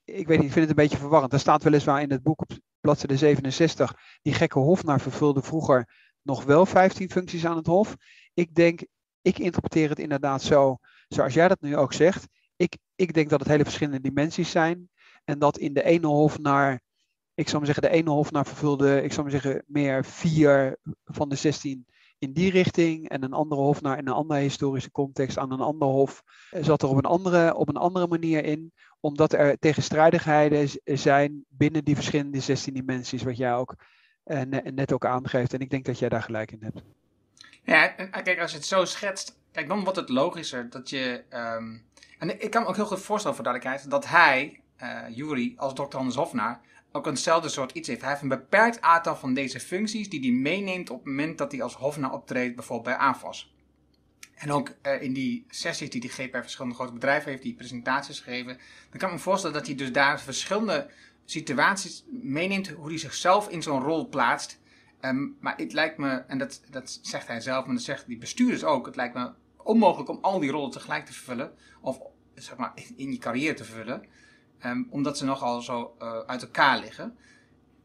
[0.03, 1.33] ik weet niet, ik vind het een beetje verwarrend.
[1.33, 6.43] Er staat weliswaar in het boek op bladzijde 67, die gekke hofnaar vervulde vroeger nog
[6.43, 7.95] wel 15 functies aan het hof.
[8.35, 8.85] Ik denk,
[9.21, 12.27] ik interpreteer het inderdaad zo, zoals jij dat nu ook zegt.
[12.55, 14.89] Ik, ik denk dat het hele verschillende dimensies zijn.
[15.23, 16.81] En dat in de ene hof naar,
[17.33, 20.77] ik zou maar zeggen, de ene hof naar vervulde, ik zou maar zeggen, meer vier
[21.05, 21.85] van de 16
[22.17, 23.09] in die richting.
[23.09, 26.81] En een andere hof naar in een andere historische context aan een ander hof zat
[26.81, 28.73] er op een andere, op een andere manier in.
[28.99, 33.75] Omdat er tegenstrijdigheden zijn binnen die verschillende 16 dimensies, wat jij ook
[34.25, 35.53] uh, net ook aangeeft.
[35.53, 36.83] En ik denk dat jij daar gelijk in hebt.
[37.65, 41.23] Ja, kijk, als je het zo schetst, kijk, dan wordt het logischer dat je.
[41.29, 41.85] Um,
[42.19, 45.73] en ik kan me ook heel goed voorstellen, voor duidelijkheid, dat hij, uh, Jury, als
[45.73, 48.01] dokter Hans Hofnaar, ook eenzelfde soort iets heeft.
[48.01, 51.51] Hij heeft een beperkt aantal van deze functies die hij meeneemt op het moment dat
[51.51, 53.53] hij als Hofnaar optreedt, bijvoorbeeld bij AFAS.
[54.35, 57.55] En ook uh, in die sessies die hij geeft bij verschillende grote bedrijven heeft, die
[57.55, 58.57] presentaties gegeven,
[58.89, 60.89] dan kan ik me voorstellen dat hij dus daar verschillende
[61.25, 64.59] situaties meeneemt, hoe hij zichzelf in zo'n rol plaatst.
[65.05, 68.17] Um, maar het lijkt me, en dat, dat zegt hij zelf, maar dat zegt die
[68.17, 71.99] bestuurders ook, het lijkt me onmogelijk om al die rollen tegelijk te vervullen, of
[72.33, 74.05] zeg maar in je carrière te vervullen,
[74.65, 77.17] um, omdat ze nogal zo uh, uit elkaar liggen.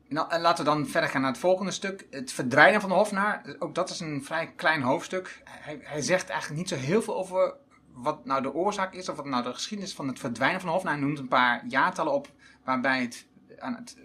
[0.09, 2.07] Nou, en laten we dan verder gaan naar het volgende stuk.
[2.11, 3.57] Het verdwijnen van de hofnaar.
[3.59, 5.43] Ook dat is een vrij klein hoofdstuk.
[5.45, 7.55] Hij, hij zegt eigenlijk niet zo heel veel over
[7.93, 10.75] wat nou de oorzaak is, of wat nou de geschiedenis van het verdwijnen van de
[10.75, 10.93] hofnaar.
[10.93, 12.33] Hij noemt een paar jaartallen op
[12.65, 13.27] waarbij het
[13.61, 13.97] aan het,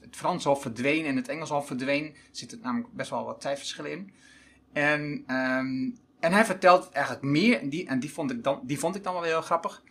[0.00, 2.04] het, Frans hof verdween en het Engels hof verdween.
[2.04, 4.12] Er zitten namelijk best wel wat tijdverschillen in.
[4.72, 8.78] En, ehm, en hij vertelt eigenlijk meer, en, die, en die, vond ik dan, die
[8.78, 9.82] vond ik dan wel heel grappig,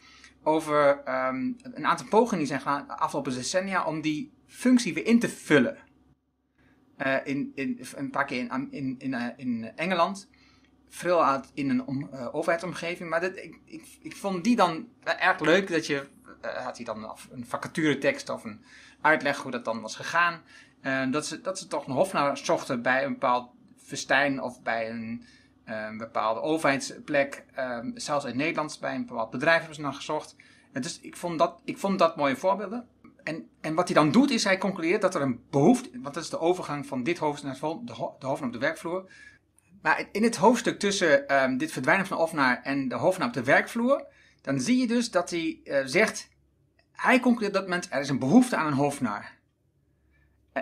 [0.43, 5.19] over ehm, een aantal pogingen die zijn gedaan afgelopen decennia om die functie weer in
[5.19, 5.77] te vullen.
[6.97, 10.29] Uh, in, in, een paar keer in, in, in, uh, in Engeland,
[10.89, 13.09] veel in een om, uh, overheidsomgeving.
[13.09, 16.07] Maar dat, ik, ik, ik vond die dan erg leuk dat je,
[16.41, 18.61] had hij dan een vacaturetekst of een
[19.01, 20.41] uitleg hoe dat dan was gegaan.
[21.11, 25.25] dat, ze, dat ze toch een hofnaar zochten bij een bepaald festijn of bij een,
[25.65, 27.45] een bepaalde overheidsplek.
[27.59, 30.35] Um, zelfs in Nederland bij een bepaald bedrijf hebben ze dan gezocht.
[30.71, 32.87] En dus ik vond, dat, ik vond dat mooie voorbeelden.
[33.23, 36.23] En, en wat hij dan doet is hij concludeert dat er een behoefte, want dat
[36.23, 39.11] is de overgang van dit hoofdstuk naar de, ho op de werkvloer.
[39.81, 43.33] Maar in het hoofdstuk tussen um, dit verdwijnen van de hofnaar en de hofnaar op
[43.33, 44.05] de werkvloer,
[44.41, 46.29] dan zie je dus dat hij uh, zegt,
[47.01, 49.37] hij concludeert dat moment, er is een behoefte aan een hofnaar.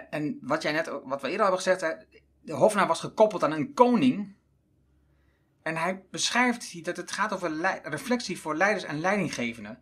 [0.09, 2.07] En, wat jij net, wat we eerder hebben gezegd,
[2.41, 4.35] de hofnaar was gekoppeld aan een koning.
[5.61, 9.81] En hij beschrijft dat het gaat over reflectie voor leiders en leidinggevenden.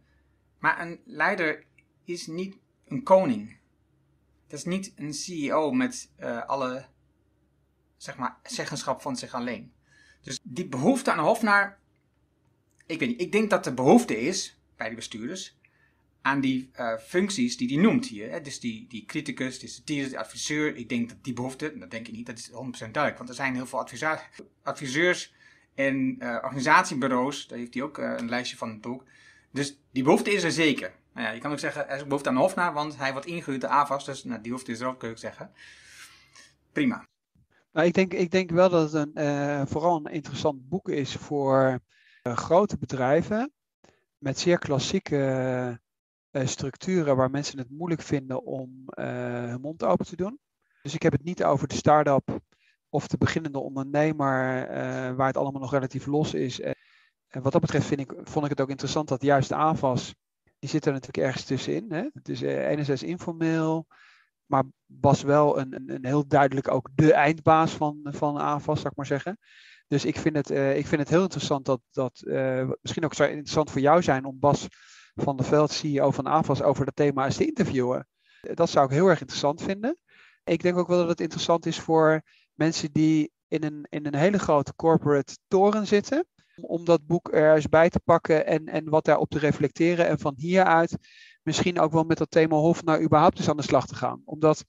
[0.60, 1.66] Maar een leider
[2.04, 3.58] is niet een koning.
[4.48, 6.86] Dat is niet een CEO met uh, alle
[8.44, 9.74] zeggenschap van zich alleen.
[10.22, 11.80] Dus die behoefte aan een hofnaar.
[12.86, 15.58] Ik weet niet, ik denk dat de behoefte is bij die bestuurders
[16.26, 18.44] aan die uh, functies die hij noemt hier.
[18.44, 20.76] Dus die, die criticus, die satire, de adviseur.
[20.76, 23.18] Ik denk dat die behoefte, dat denk ik niet, dat is 100% duidelijk.
[23.18, 23.88] Want er zijn heel veel
[24.64, 25.34] adviseurs
[25.76, 29.04] en uh, organisatiebureaus, daar heeft hij ook uh, een lijstje van het boek.
[29.52, 30.94] Dus die behoefte is er zeker.
[31.14, 33.28] Nou ja, je kan ook zeggen, er is behoefte aan een hofnaar, want hij wordt
[33.28, 34.06] ingehuurd de AVAS.
[34.06, 35.52] Dus nou, die behoefte is er ook, kun je zeggen.
[36.72, 37.06] Prima.
[37.72, 41.80] Nou, ik, denk, ik denk wel dat het een, vooral een interessant boek is voor
[42.24, 43.52] grote bedrijven
[44.18, 45.84] met zeer klassieke
[46.44, 49.06] structuren waar mensen het moeilijk vinden om uh,
[49.46, 50.40] hun mond open te doen.
[50.82, 52.40] Dus ik heb het niet over de start-up
[52.90, 56.60] of de beginnende ondernemer, uh, waar het allemaal nog relatief los is.
[56.60, 60.16] En wat dat betreft vind ik, vond ik het ook interessant dat juist de AVAS,
[60.60, 61.92] die zit er natuurlijk ergens tussenin.
[61.92, 62.10] Hè?
[62.14, 63.88] Het is enerzijds informeel,
[64.46, 68.90] maar was wel een, een, een, heel duidelijk ook de eindbaas van, van AVAS, zou
[68.90, 69.38] ik maar zeggen.
[69.88, 72.22] Dus ik vind het, ik vind het heel interessant dat, dat
[72.82, 74.68] misschien ook zou interessant voor jou zijn om Bas
[75.16, 78.08] van der Veld, CEO van AFAS, over dat thema eens te interviewen.
[78.54, 79.98] Dat zou ik heel erg interessant vinden.
[80.44, 82.22] Ik denk ook wel dat het interessant is voor
[82.54, 86.28] mensen die in een, in een hele grote corporate toren zitten.
[86.62, 90.08] Om dat boek er eens bij te pakken en, en wat daarop te reflecteren.
[90.08, 90.98] En van hieruit
[91.44, 94.22] misschien ook wel met dat thema Hof nou überhaupt eens aan de slag te gaan.
[94.26, 94.66] Omdat,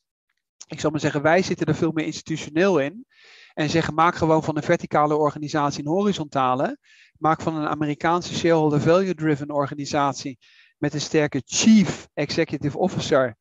[0.67, 3.07] ik zal maar zeggen, wij zitten er veel meer institutioneel in.
[3.55, 6.79] En zeggen, maak gewoon van een verticale organisatie een horizontale.
[7.19, 10.39] Maak van een Amerikaanse shareholder value driven organisatie
[10.79, 13.37] met een sterke chief executive officer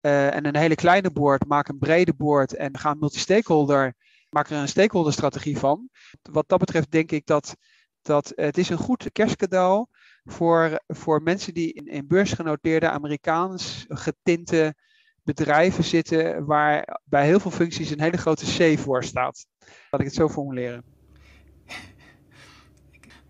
[0.00, 1.46] uh, en een hele kleine board.
[1.46, 3.94] Maak een brede board en ga multi-stakeholder.
[4.30, 5.88] Maak er een stakeholder strategie van.
[6.22, 7.56] Wat dat betreft denk ik dat,
[8.02, 9.86] dat het is een goed kerstcadeau
[10.24, 14.74] voor, voor mensen die in, in beursgenoteerde Amerikaans getinte
[15.22, 19.46] bedrijven zitten waar bij heel veel functies een hele grote C voor staat.
[19.90, 20.93] Laat ik het zo formuleren.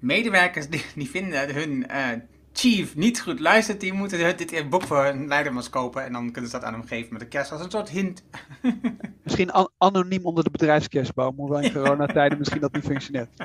[0.04, 2.08] Medewerkers die, die vinden hun uh,
[2.52, 6.50] chief niet goed luistert, die moeten dit boek voor een leidermas kopen en dan kunnen
[6.50, 8.24] ze dat aan hem geven met een kerst als een soort hint.
[9.24, 13.30] misschien an anoniem onder de bedrijfskerstboom, hoewel in coronatijden misschien dat niet functioneert.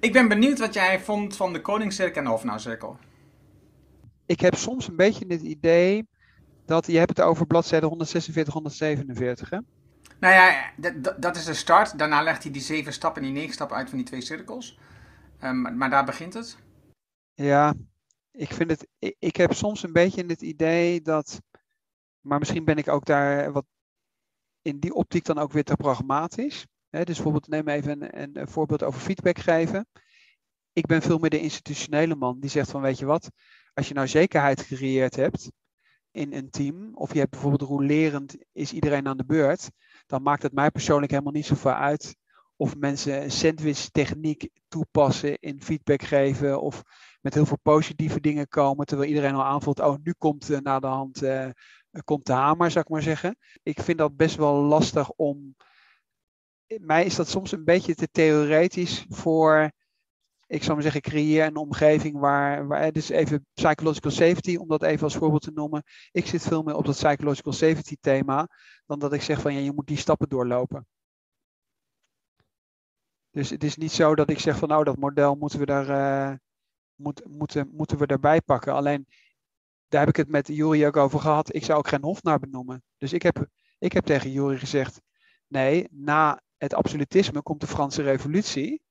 [0.00, 2.98] Ik ben benieuwd wat jij vond van de Koningscirkel en de Hofnauwcirkel.
[4.26, 6.08] Ik heb soms een beetje het idee
[6.66, 9.50] dat je hebt het over bladzijde 146, 147.
[9.50, 9.58] Hè?
[10.20, 10.70] Nou ja,
[11.18, 11.98] dat is de start.
[11.98, 14.78] Daarna legt hij die zeven stappen en die negen stappen uit van die twee cirkels.
[15.44, 16.58] Um, maar daar begint het.
[17.34, 17.74] Ja,
[18.30, 18.88] ik vind het.
[19.18, 21.40] Ik, heb soms een beetje het idee dat.
[22.20, 23.64] Maar misschien ben ik ook daar wat
[24.62, 26.66] in die optiek dan ook weer te pragmatisch.
[26.90, 29.86] Dus bijvoorbeeld, neem even een, een voorbeeld over feedback geven.
[30.72, 33.30] Ik ben veel meer de institutionele man die zegt van weet je wat,
[33.74, 35.50] als je nou zekerheid gecreëerd hebt,
[36.10, 39.70] in een team, of je hebt bijvoorbeeld rolerend, is iedereen aan de beurt,
[40.06, 42.16] dan maakt het mij persoonlijk helemaal niet zoveel uit
[42.58, 46.82] of mensen een sandwich techniek toepassen in feedback geven of
[47.20, 50.78] met heel veel positieve dingen komen, terwijl iedereen al aanvoelt, oh nu komt uh, na
[50.78, 51.48] de hand uh,
[52.04, 53.36] komt de hamer, zou ik maar zeggen.
[53.62, 55.56] Ik vind dat best wel lastig om,
[56.66, 59.72] mij is dat soms een beetje te theoretisch voor
[60.48, 64.82] ik zou maar zeggen, creëer een omgeving waar, waar, dus even psychological safety, om dat
[64.82, 65.82] even als voorbeeld te noemen.
[66.10, 68.48] Ik zit veel meer op dat psychological safety thema,
[68.86, 70.86] dan dat ik zeg van ja, je moet die stappen doorlopen.
[73.30, 75.88] Dus het is niet zo dat ik zeg van nou, dat model moeten we daar,
[75.88, 76.36] uh,
[76.94, 78.72] moet, moeten, moeten we daarbij pakken.
[78.72, 79.06] Alleen,
[79.88, 81.54] daar heb ik het met Jury ook over gehad.
[81.54, 82.82] Ik zou ook geen hofnaar benoemen.
[82.96, 83.46] Dus ik heb,
[83.78, 85.00] ik heb tegen Jury gezegd,
[85.46, 88.82] nee, na het absolutisme komt de Franse Revolutie.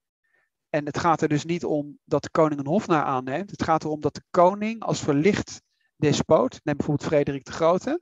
[0.70, 3.52] En het gaat er dus niet om dat de koning een hofnaar aanneemt.
[3.52, 5.62] Het gaat erom dat de koning als verlicht
[5.96, 8.02] despoot, neem bijvoorbeeld Frederik de Grote,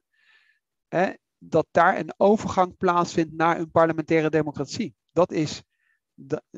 [0.88, 4.96] hè, dat daar een overgang plaatsvindt naar een parlementaire democratie.
[5.12, 5.64] Dat is,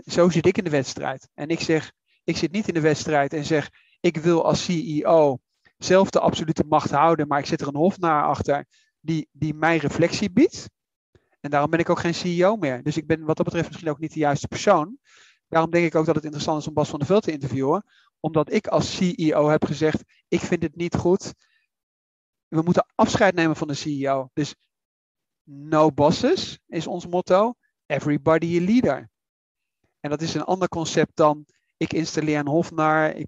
[0.06, 1.30] zo zit ik in de wedstrijd.
[1.34, 1.92] En ik zeg,
[2.24, 5.40] ik zit niet in de wedstrijd en zeg, ik wil als CEO
[5.78, 8.66] zelf de absolute macht houden, maar ik zet er een hofnaar achter
[9.00, 10.70] die, die mij reflectie biedt.
[11.40, 12.84] En daarom ben ik ook geen CEO meer.
[12.84, 14.98] Dus ik ben wat dat betreft misschien ook niet de juiste persoon.
[15.48, 17.84] Daarom denk ik ook dat het interessant is om Bas van der Veld te interviewen.
[18.20, 21.34] Omdat ik als CEO heb gezegd, ik vind het niet goed.
[22.48, 24.30] We moeten afscheid nemen van de CEO.
[24.34, 24.56] Dus
[25.44, 27.54] no bosses is ons motto.
[27.86, 29.10] Everybody a leader.
[30.08, 31.46] En dat is een ander concept dan
[31.78, 33.28] ik installeer een hofnaar, ik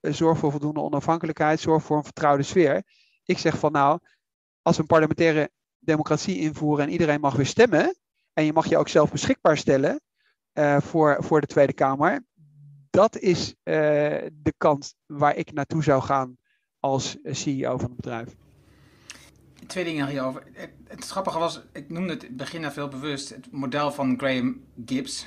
[0.00, 2.82] zorg voor voldoende onafhankelijkheid, zorg voor een vertrouwde sfeer.
[3.24, 3.98] Ik zeg van nou,
[4.62, 7.96] als we een parlementaire democratie invoeren en iedereen mag weer stemmen,
[8.32, 10.00] en je mag je ook zelf beschikbaar stellen
[10.54, 12.24] uh, voor, voor de Tweede Kamer,
[12.90, 13.54] dat is uh,
[14.32, 16.36] de kant waar ik naartoe zou gaan
[16.80, 18.36] als CEO van het bedrijf.
[19.66, 20.42] Twee dingen hierover.
[20.88, 25.26] Het, grappige was, ik noemde het begin veel bewust, het model van Graham Gibbs,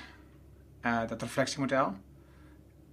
[0.85, 1.93] uh, dat reflectiemodel.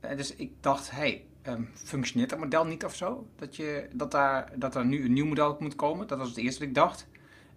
[0.00, 3.26] dus ik dacht, hey, um, functioneert dat model niet of zo?
[3.36, 6.06] Dat, je, dat, daar, dat er nu een nieuw model moet komen?
[6.06, 7.06] Dat was het eerste wat ik dacht.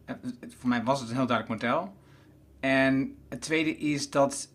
[0.06, 0.16] Uh,
[0.58, 1.94] voor mij was het een heel duidelijk model.
[2.60, 4.50] En het tweede is dat.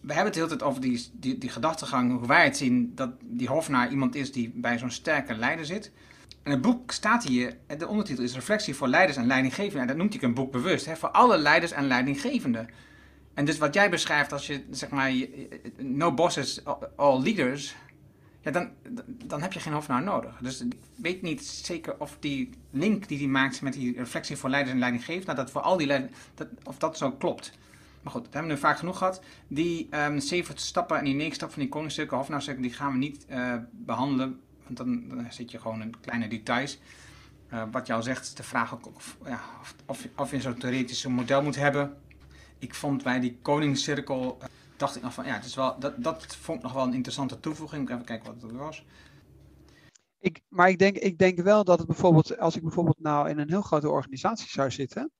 [0.00, 2.92] We hebben het de hele tijd over die, die, die gedachtegang, hoe wij het zien,
[2.94, 5.92] dat die hofnaar iemand is die bij zo'n sterke leider zit.
[6.42, 9.80] En het boek staat hier, de ondertitel is Reflectie voor leiders en leidinggevenden.
[9.80, 12.68] En dat noemt ik een boek bewust, hè, voor alle leiders en leidinggevenden.
[13.34, 15.12] En dus wat jij beschrijft als je, zeg maar,
[15.76, 16.60] no bosses,
[16.96, 17.74] all leaders,
[18.40, 18.70] ja, dan,
[19.06, 20.38] dan heb je geen hofnaar nodig.
[20.40, 24.50] Dus ik weet niet zeker of die link die hij maakt met die reflectie voor
[24.50, 27.52] leiders en leidinggevenden, dat voor al die leiders, dat, of dat zo klopt.
[28.02, 29.22] Maar goed, dat hebben we nu vaak genoeg gehad.
[29.48, 32.98] Die um, zeven stappen en die negen stappen van die koningsstukken, hofnaarstukken, die gaan we
[32.98, 34.40] niet uh, behandelen.
[34.64, 36.78] Want dan, dan, zit je gewoon in kleine details.
[37.52, 41.06] Uh, wat al zegt, is de vraag of, ja, of, of, of je zo'n theoretisch
[41.06, 41.96] model moet hebben.
[42.62, 44.38] Ik vond bij die koningscirkel...
[44.42, 46.84] Uh, dacht ik nog van ja, het is wel, dat, dat vond ik nog wel
[46.84, 47.90] een interessante toevoeging.
[47.90, 48.84] Even kijken wat het was.
[50.18, 53.38] Ik, maar ik denk, ik denk wel dat het bijvoorbeeld, als ik bijvoorbeeld nou in
[53.38, 55.10] een heel grote organisatie zou zitten,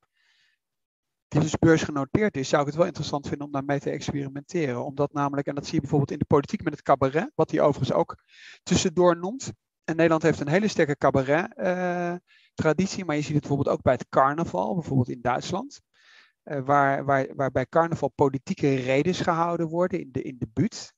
[1.27, 4.85] die dus beursgenoteerd is, zou ik het wel interessant vinden om daarmee te experimenteren.
[4.85, 7.61] Omdat namelijk, en dat zie je bijvoorbeeld in de politiek met het cabaret, wat hij
[7.61, 8.17] overigens ook
[8.63, 9.51] tussendoor noemt.
[9.83, 13.93] En Nederland heeft een hele sterke cabaret-traditie, uh, maar je ziet het bijvoorbeeld ook bij
[13.93, 15.81] het carnaval, bijvoorbeeld in Duitsland.
[16.43, 20.93] Uh, waar, waar, waar bij carnaval politieke redes gehouden worden in de, in de buurt.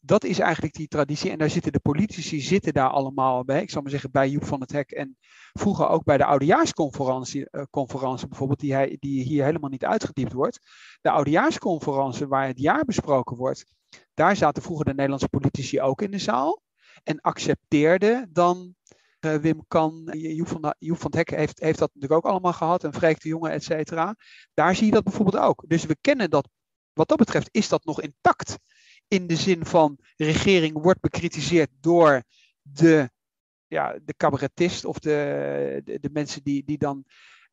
[0.00, 1.30] Dat is eigenlijk die traditie.
[1.30, 3.62] En daar zitten de politici zitten daar allemaal bij.
[3.62, 4.90] Ik zal maar zeggen bij Joep van het Hek.
[4.90, 5.16] En
[5.52, 10.58] vroeger ook bij de oudejaarsconferentie conferentie bijvoorbeeld, die, hij, die hier helemaal niet uitgediept wordt.
[11.00, 13.64] De oudejaarsconferentie waar het jaar besproken wordt.
[14.14, 16.62] Daar zaten vroeger de Nederlandse politici ook in de zaal.
[17.02, 18.74] En accepteerden dan
[19.20, 22.84] Wim Kan, Joep van, Joep van het heeft, heeft dat natuurlijk ook allemaal gehad.
[22.84, 24.16] En Freek de Jonge, et cetera.
[24.54, 25.64] Daar zie je dat bijvoorbeeld ook.
[25.66, 26.48] Dus we kennen dat,
[26.92, 28.56] wat dat betreft is dat nog intact.
[29.08, 32.22] In de zin van, regering wordt bekritiseerd door
[32.62, 33.10] de,
[33.66, 37.04] ja, de cabaretist of de, de, mensen die, die dan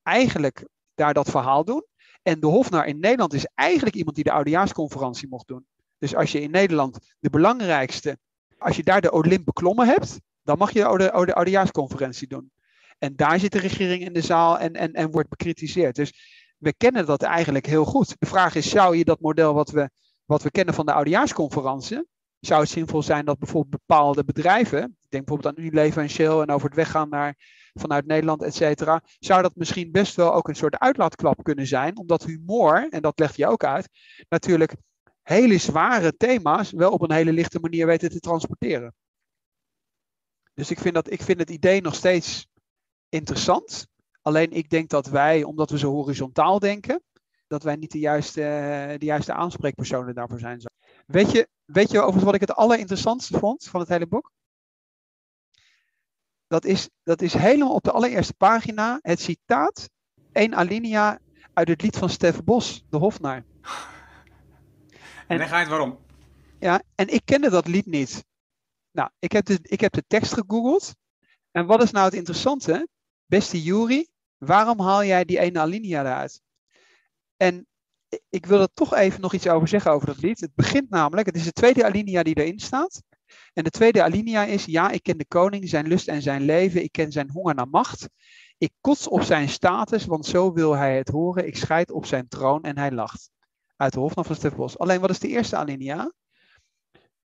[0.04, 1.86] eigenlijk daar dat verhaal doen.
[2.22, 5.66] En de hofnaar in Nederland is eigenlijk iemand die de oudejaarsconferentie mocht doen.
[5.98, 8.18] Dus als je in Nederland de belangrijkste,
[8.58, 12.52] als je daar de Olymp beklommen hebt, dan mag je de, oude, oude, oudejaarsconferentie doen.
[12.98, 15.96] En daar zit de regering in de zaal en, en, en wordt bekritiseerd.
[15.96, 16.14] Dus
[16.58, 18.16] we kennen dat eigenlijk heel goed.
[18.20, 19.90] De vraag is, zou je dat model wat we,
[20.26, 22.08] wat we kennen van de oudejaarsconferentie,
[22.40, 26.40] zou het zinvol zijn dat bijvoorbeeld bepaalde bedrijven, ik denk bijvoorbeeld aan Unilever en Shell
[26.40, 27.36] en over het weggaan naar,
[27.74, 31.98] vanuit Nederland, et cetera, zou dat misschien best wel ook een soort uitlaatklap kunnen zijn,
[31.98, 33.90] omdat humor, en dat legt je ook uit,
[34.30, 34.76] natuurlijk
[35.22, 38.94] hele zware thema's wel op een hele lichte manier weten te transporteren.
[40.58, 42.48] Dus ik vind, dat, ik vind het idee nog steeds
[43.10, 43.88] interessant.
[44.22, 47.04] Alleen ik denk dat wij, omdat we zo horizontaal denken,
[47.48, 48.42] dat wij niet de juiste,
[48.98, 50.62] de juiste aanspreekpersonen daarvoor zijn.
[51.06, 54.32] Weet je, weet je overigens wat ik het allerinteressantste vond van het hele boek?
[56.48, 59.90] Dat is, dat is helemaal op de allereerste pagina het citaat,
[60.32, 61.20] één alinea
[61.54, 63.46] uit het lied van Stef Bos, De Hofnaar.
[65.28, 66.00] En, dan ga je het waarom.
[66.60, 68.26] Ja, en ik kende dat lied niet.
[68.98, 70.96] Nou, ik heb, de, ik heb de tekst gegoogeld.
[71.52, 72.88] En wat is nou het interessante?
[73.26, 76.42] Beste Jury, waarom haal jij die ene alinea eruit?
[77.36, 77.68] En
[78.30, 80.40] ik wil er toch even nog iets over zeggen over dat lied.
[80.40, 83.04] Het begint namelijk, het is de tweede alinea die erin staat.
[83.54, 86.84] En de tweede alinea is, ja, ik ken de koning, zijn lust en zijn leven,
[86.84, 88.10] ik ken zijn honger naar macht.
[88.58, 91.48] Ik kots op zijn status, want zo wil hij het horen.
[91.48, 93.30] Ik scheid op zijn troon en hij lacht.
[93.76, 94.78] Uit de Hofnar van Stefbos.
[94.78, 96.12] Alleen wat is de eerste alinea?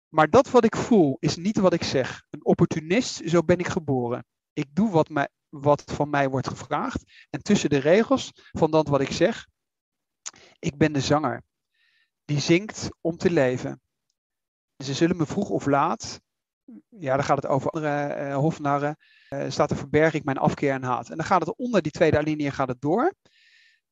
[0.09, 2.27] Maar dat wat ik voel is niet wat ik zeg.
[2.31, 4.27] Een opportunist, zo ben ik geboren.
[4.53, 7.27] Ik doe wat, mij, wat van mij wordt gevraagd.
[7.31, 9.47] En tussen de regels van dat wat ik zeg,
[10.59, 11.43] ik ben de zanger.
[12.25, 13.81] Die zingt om te leven.
[14.85, 16.21] Ze zullen me vroeg of laat,
[16.89, 18.97] ja, dan gaat het over andere uh, hofnarren,
[19.31, 21.11] uh, staat er verberg ik mijn afkeer en haat.
[21.11, 23.15] En dan gaat het onder die tweede alinea gaat het door.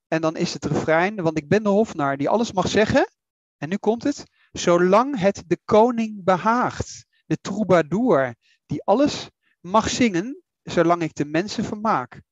[0.08, 3.10] En dan is het refrein, want ik ben de hofnar die alles mag zeggen.
[3.56, 7.06] En nu komt het, zolang het de koning behaagt.
[7.26, 8.34] De troubadour
[8.66, 9.30] die alles
[9.60, 12.22] mag zingen, zolang ik de mensen vermaak.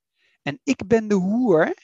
[0.42, 1.74] En ik ben de hoer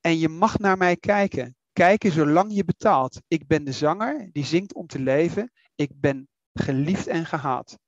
[0.00, 1.56] en je mag naar mij kijken.
[1.72, 3.20] Kijken zolang je betaalt.
[3.28, 5.52] Ik ben de zanger die zingt om te leven.
[5.74, 7.78] Ik ben geliefd en gehaat.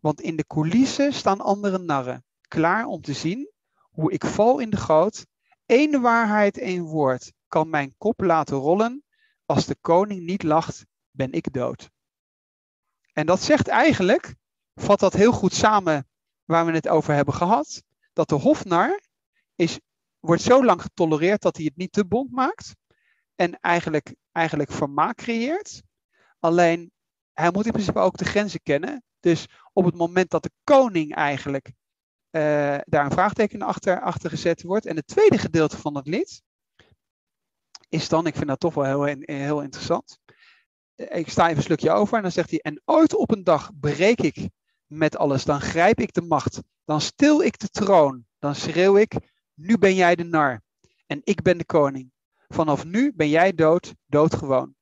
[0.00, 3.50] Want in de coulissen staan andere narren, klaar om te zien
[3.90, 5.26] hoe ik val in de goot.
[5.66, 9.04] Eén waarheid, één woord kan mijn kop laten rollen.
[9.46, 11.90] Als de koning niet lacht, ben ik dood.
[13.12, 14.34] En dat zegt eigenlijk,
[14.74, 16.08] vat dat heel goed samen
[16.44, 17.82] waar we het over hebben gehad,
[18.12, 19.00] dat de hofnar
[19.54, 19.78] is,
[20.20, 22.74] wordt zo lang getolereerd dat hij het niet te bond maakt
[23.34, 25.82] en eigenlijk, eigenlijk vermaak creëert.
[26.38, 26.92] Alleen
[27.32, 29.04] hij moet in principe ook de grenzen kennen.
[29.20, 32.42] Dus op het moment dat de koning eigenlijk uh,
[32.84, 34.86] daar een vraagteken achter, achter gezet wordt.
[34.86, 36.42] En het tweede gedeelte van het lied
[37.92, 40.18] is dan, ik vind dat toch wel heel, heel interessant.
[40.94, 43.70] Ik sta even een stukje over en dan zegt hij, en ooit op een dag
[43.80, 44.48] breek ik
[44.86, 49.14] met alles, dan grijp ik de macht, dan stil ik de troon, dan schreeuw ik,
[49.54, 50.62] nu ben jij de nar
[51.06, 52.12] en ik ben de koning.
[52.48, 54.74] Vanaf nu ben jij dood, doodgewoon.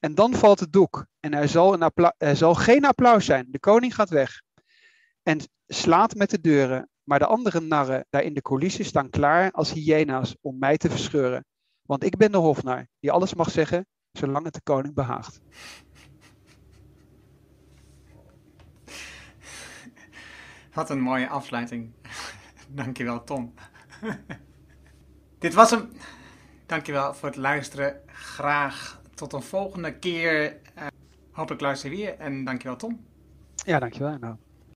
[0.00, 3.46] En dan valt het doek en er zal, een zal geen applaus zijn.
[3.50, 4.42] De koning gaat weg
[5.22, 6.88] en slaat met de deuren.
[7.02, 10.90] Maar de andere narren daar in de coulissen staan klaar als hyena's om mij te
[10.90, 11.44] verscheuren.
[11.86, 15.40] Want ik ben de hofnar die alles mag zeggen zolang het de koning behaagt.
[20.72, 21.92] Wat een mooie afsluiting.
[22.68, 23.54] Dankjewel, Tom.
[25.38, 25.88] Dit was hem.
[26.66, 28.00] Dankjewel voor het luisteren.
[28.06, 30.60] Graag tot een volgende keer.
[30.78, 30.86] Uh,
[31.30, 32.18] hopelijk luister je weer.
[32.18, 33.06] En dankjewel, Tom.
[33.54, 34.18] Ja, dankjewel.
[34.18, 34.36] Nou.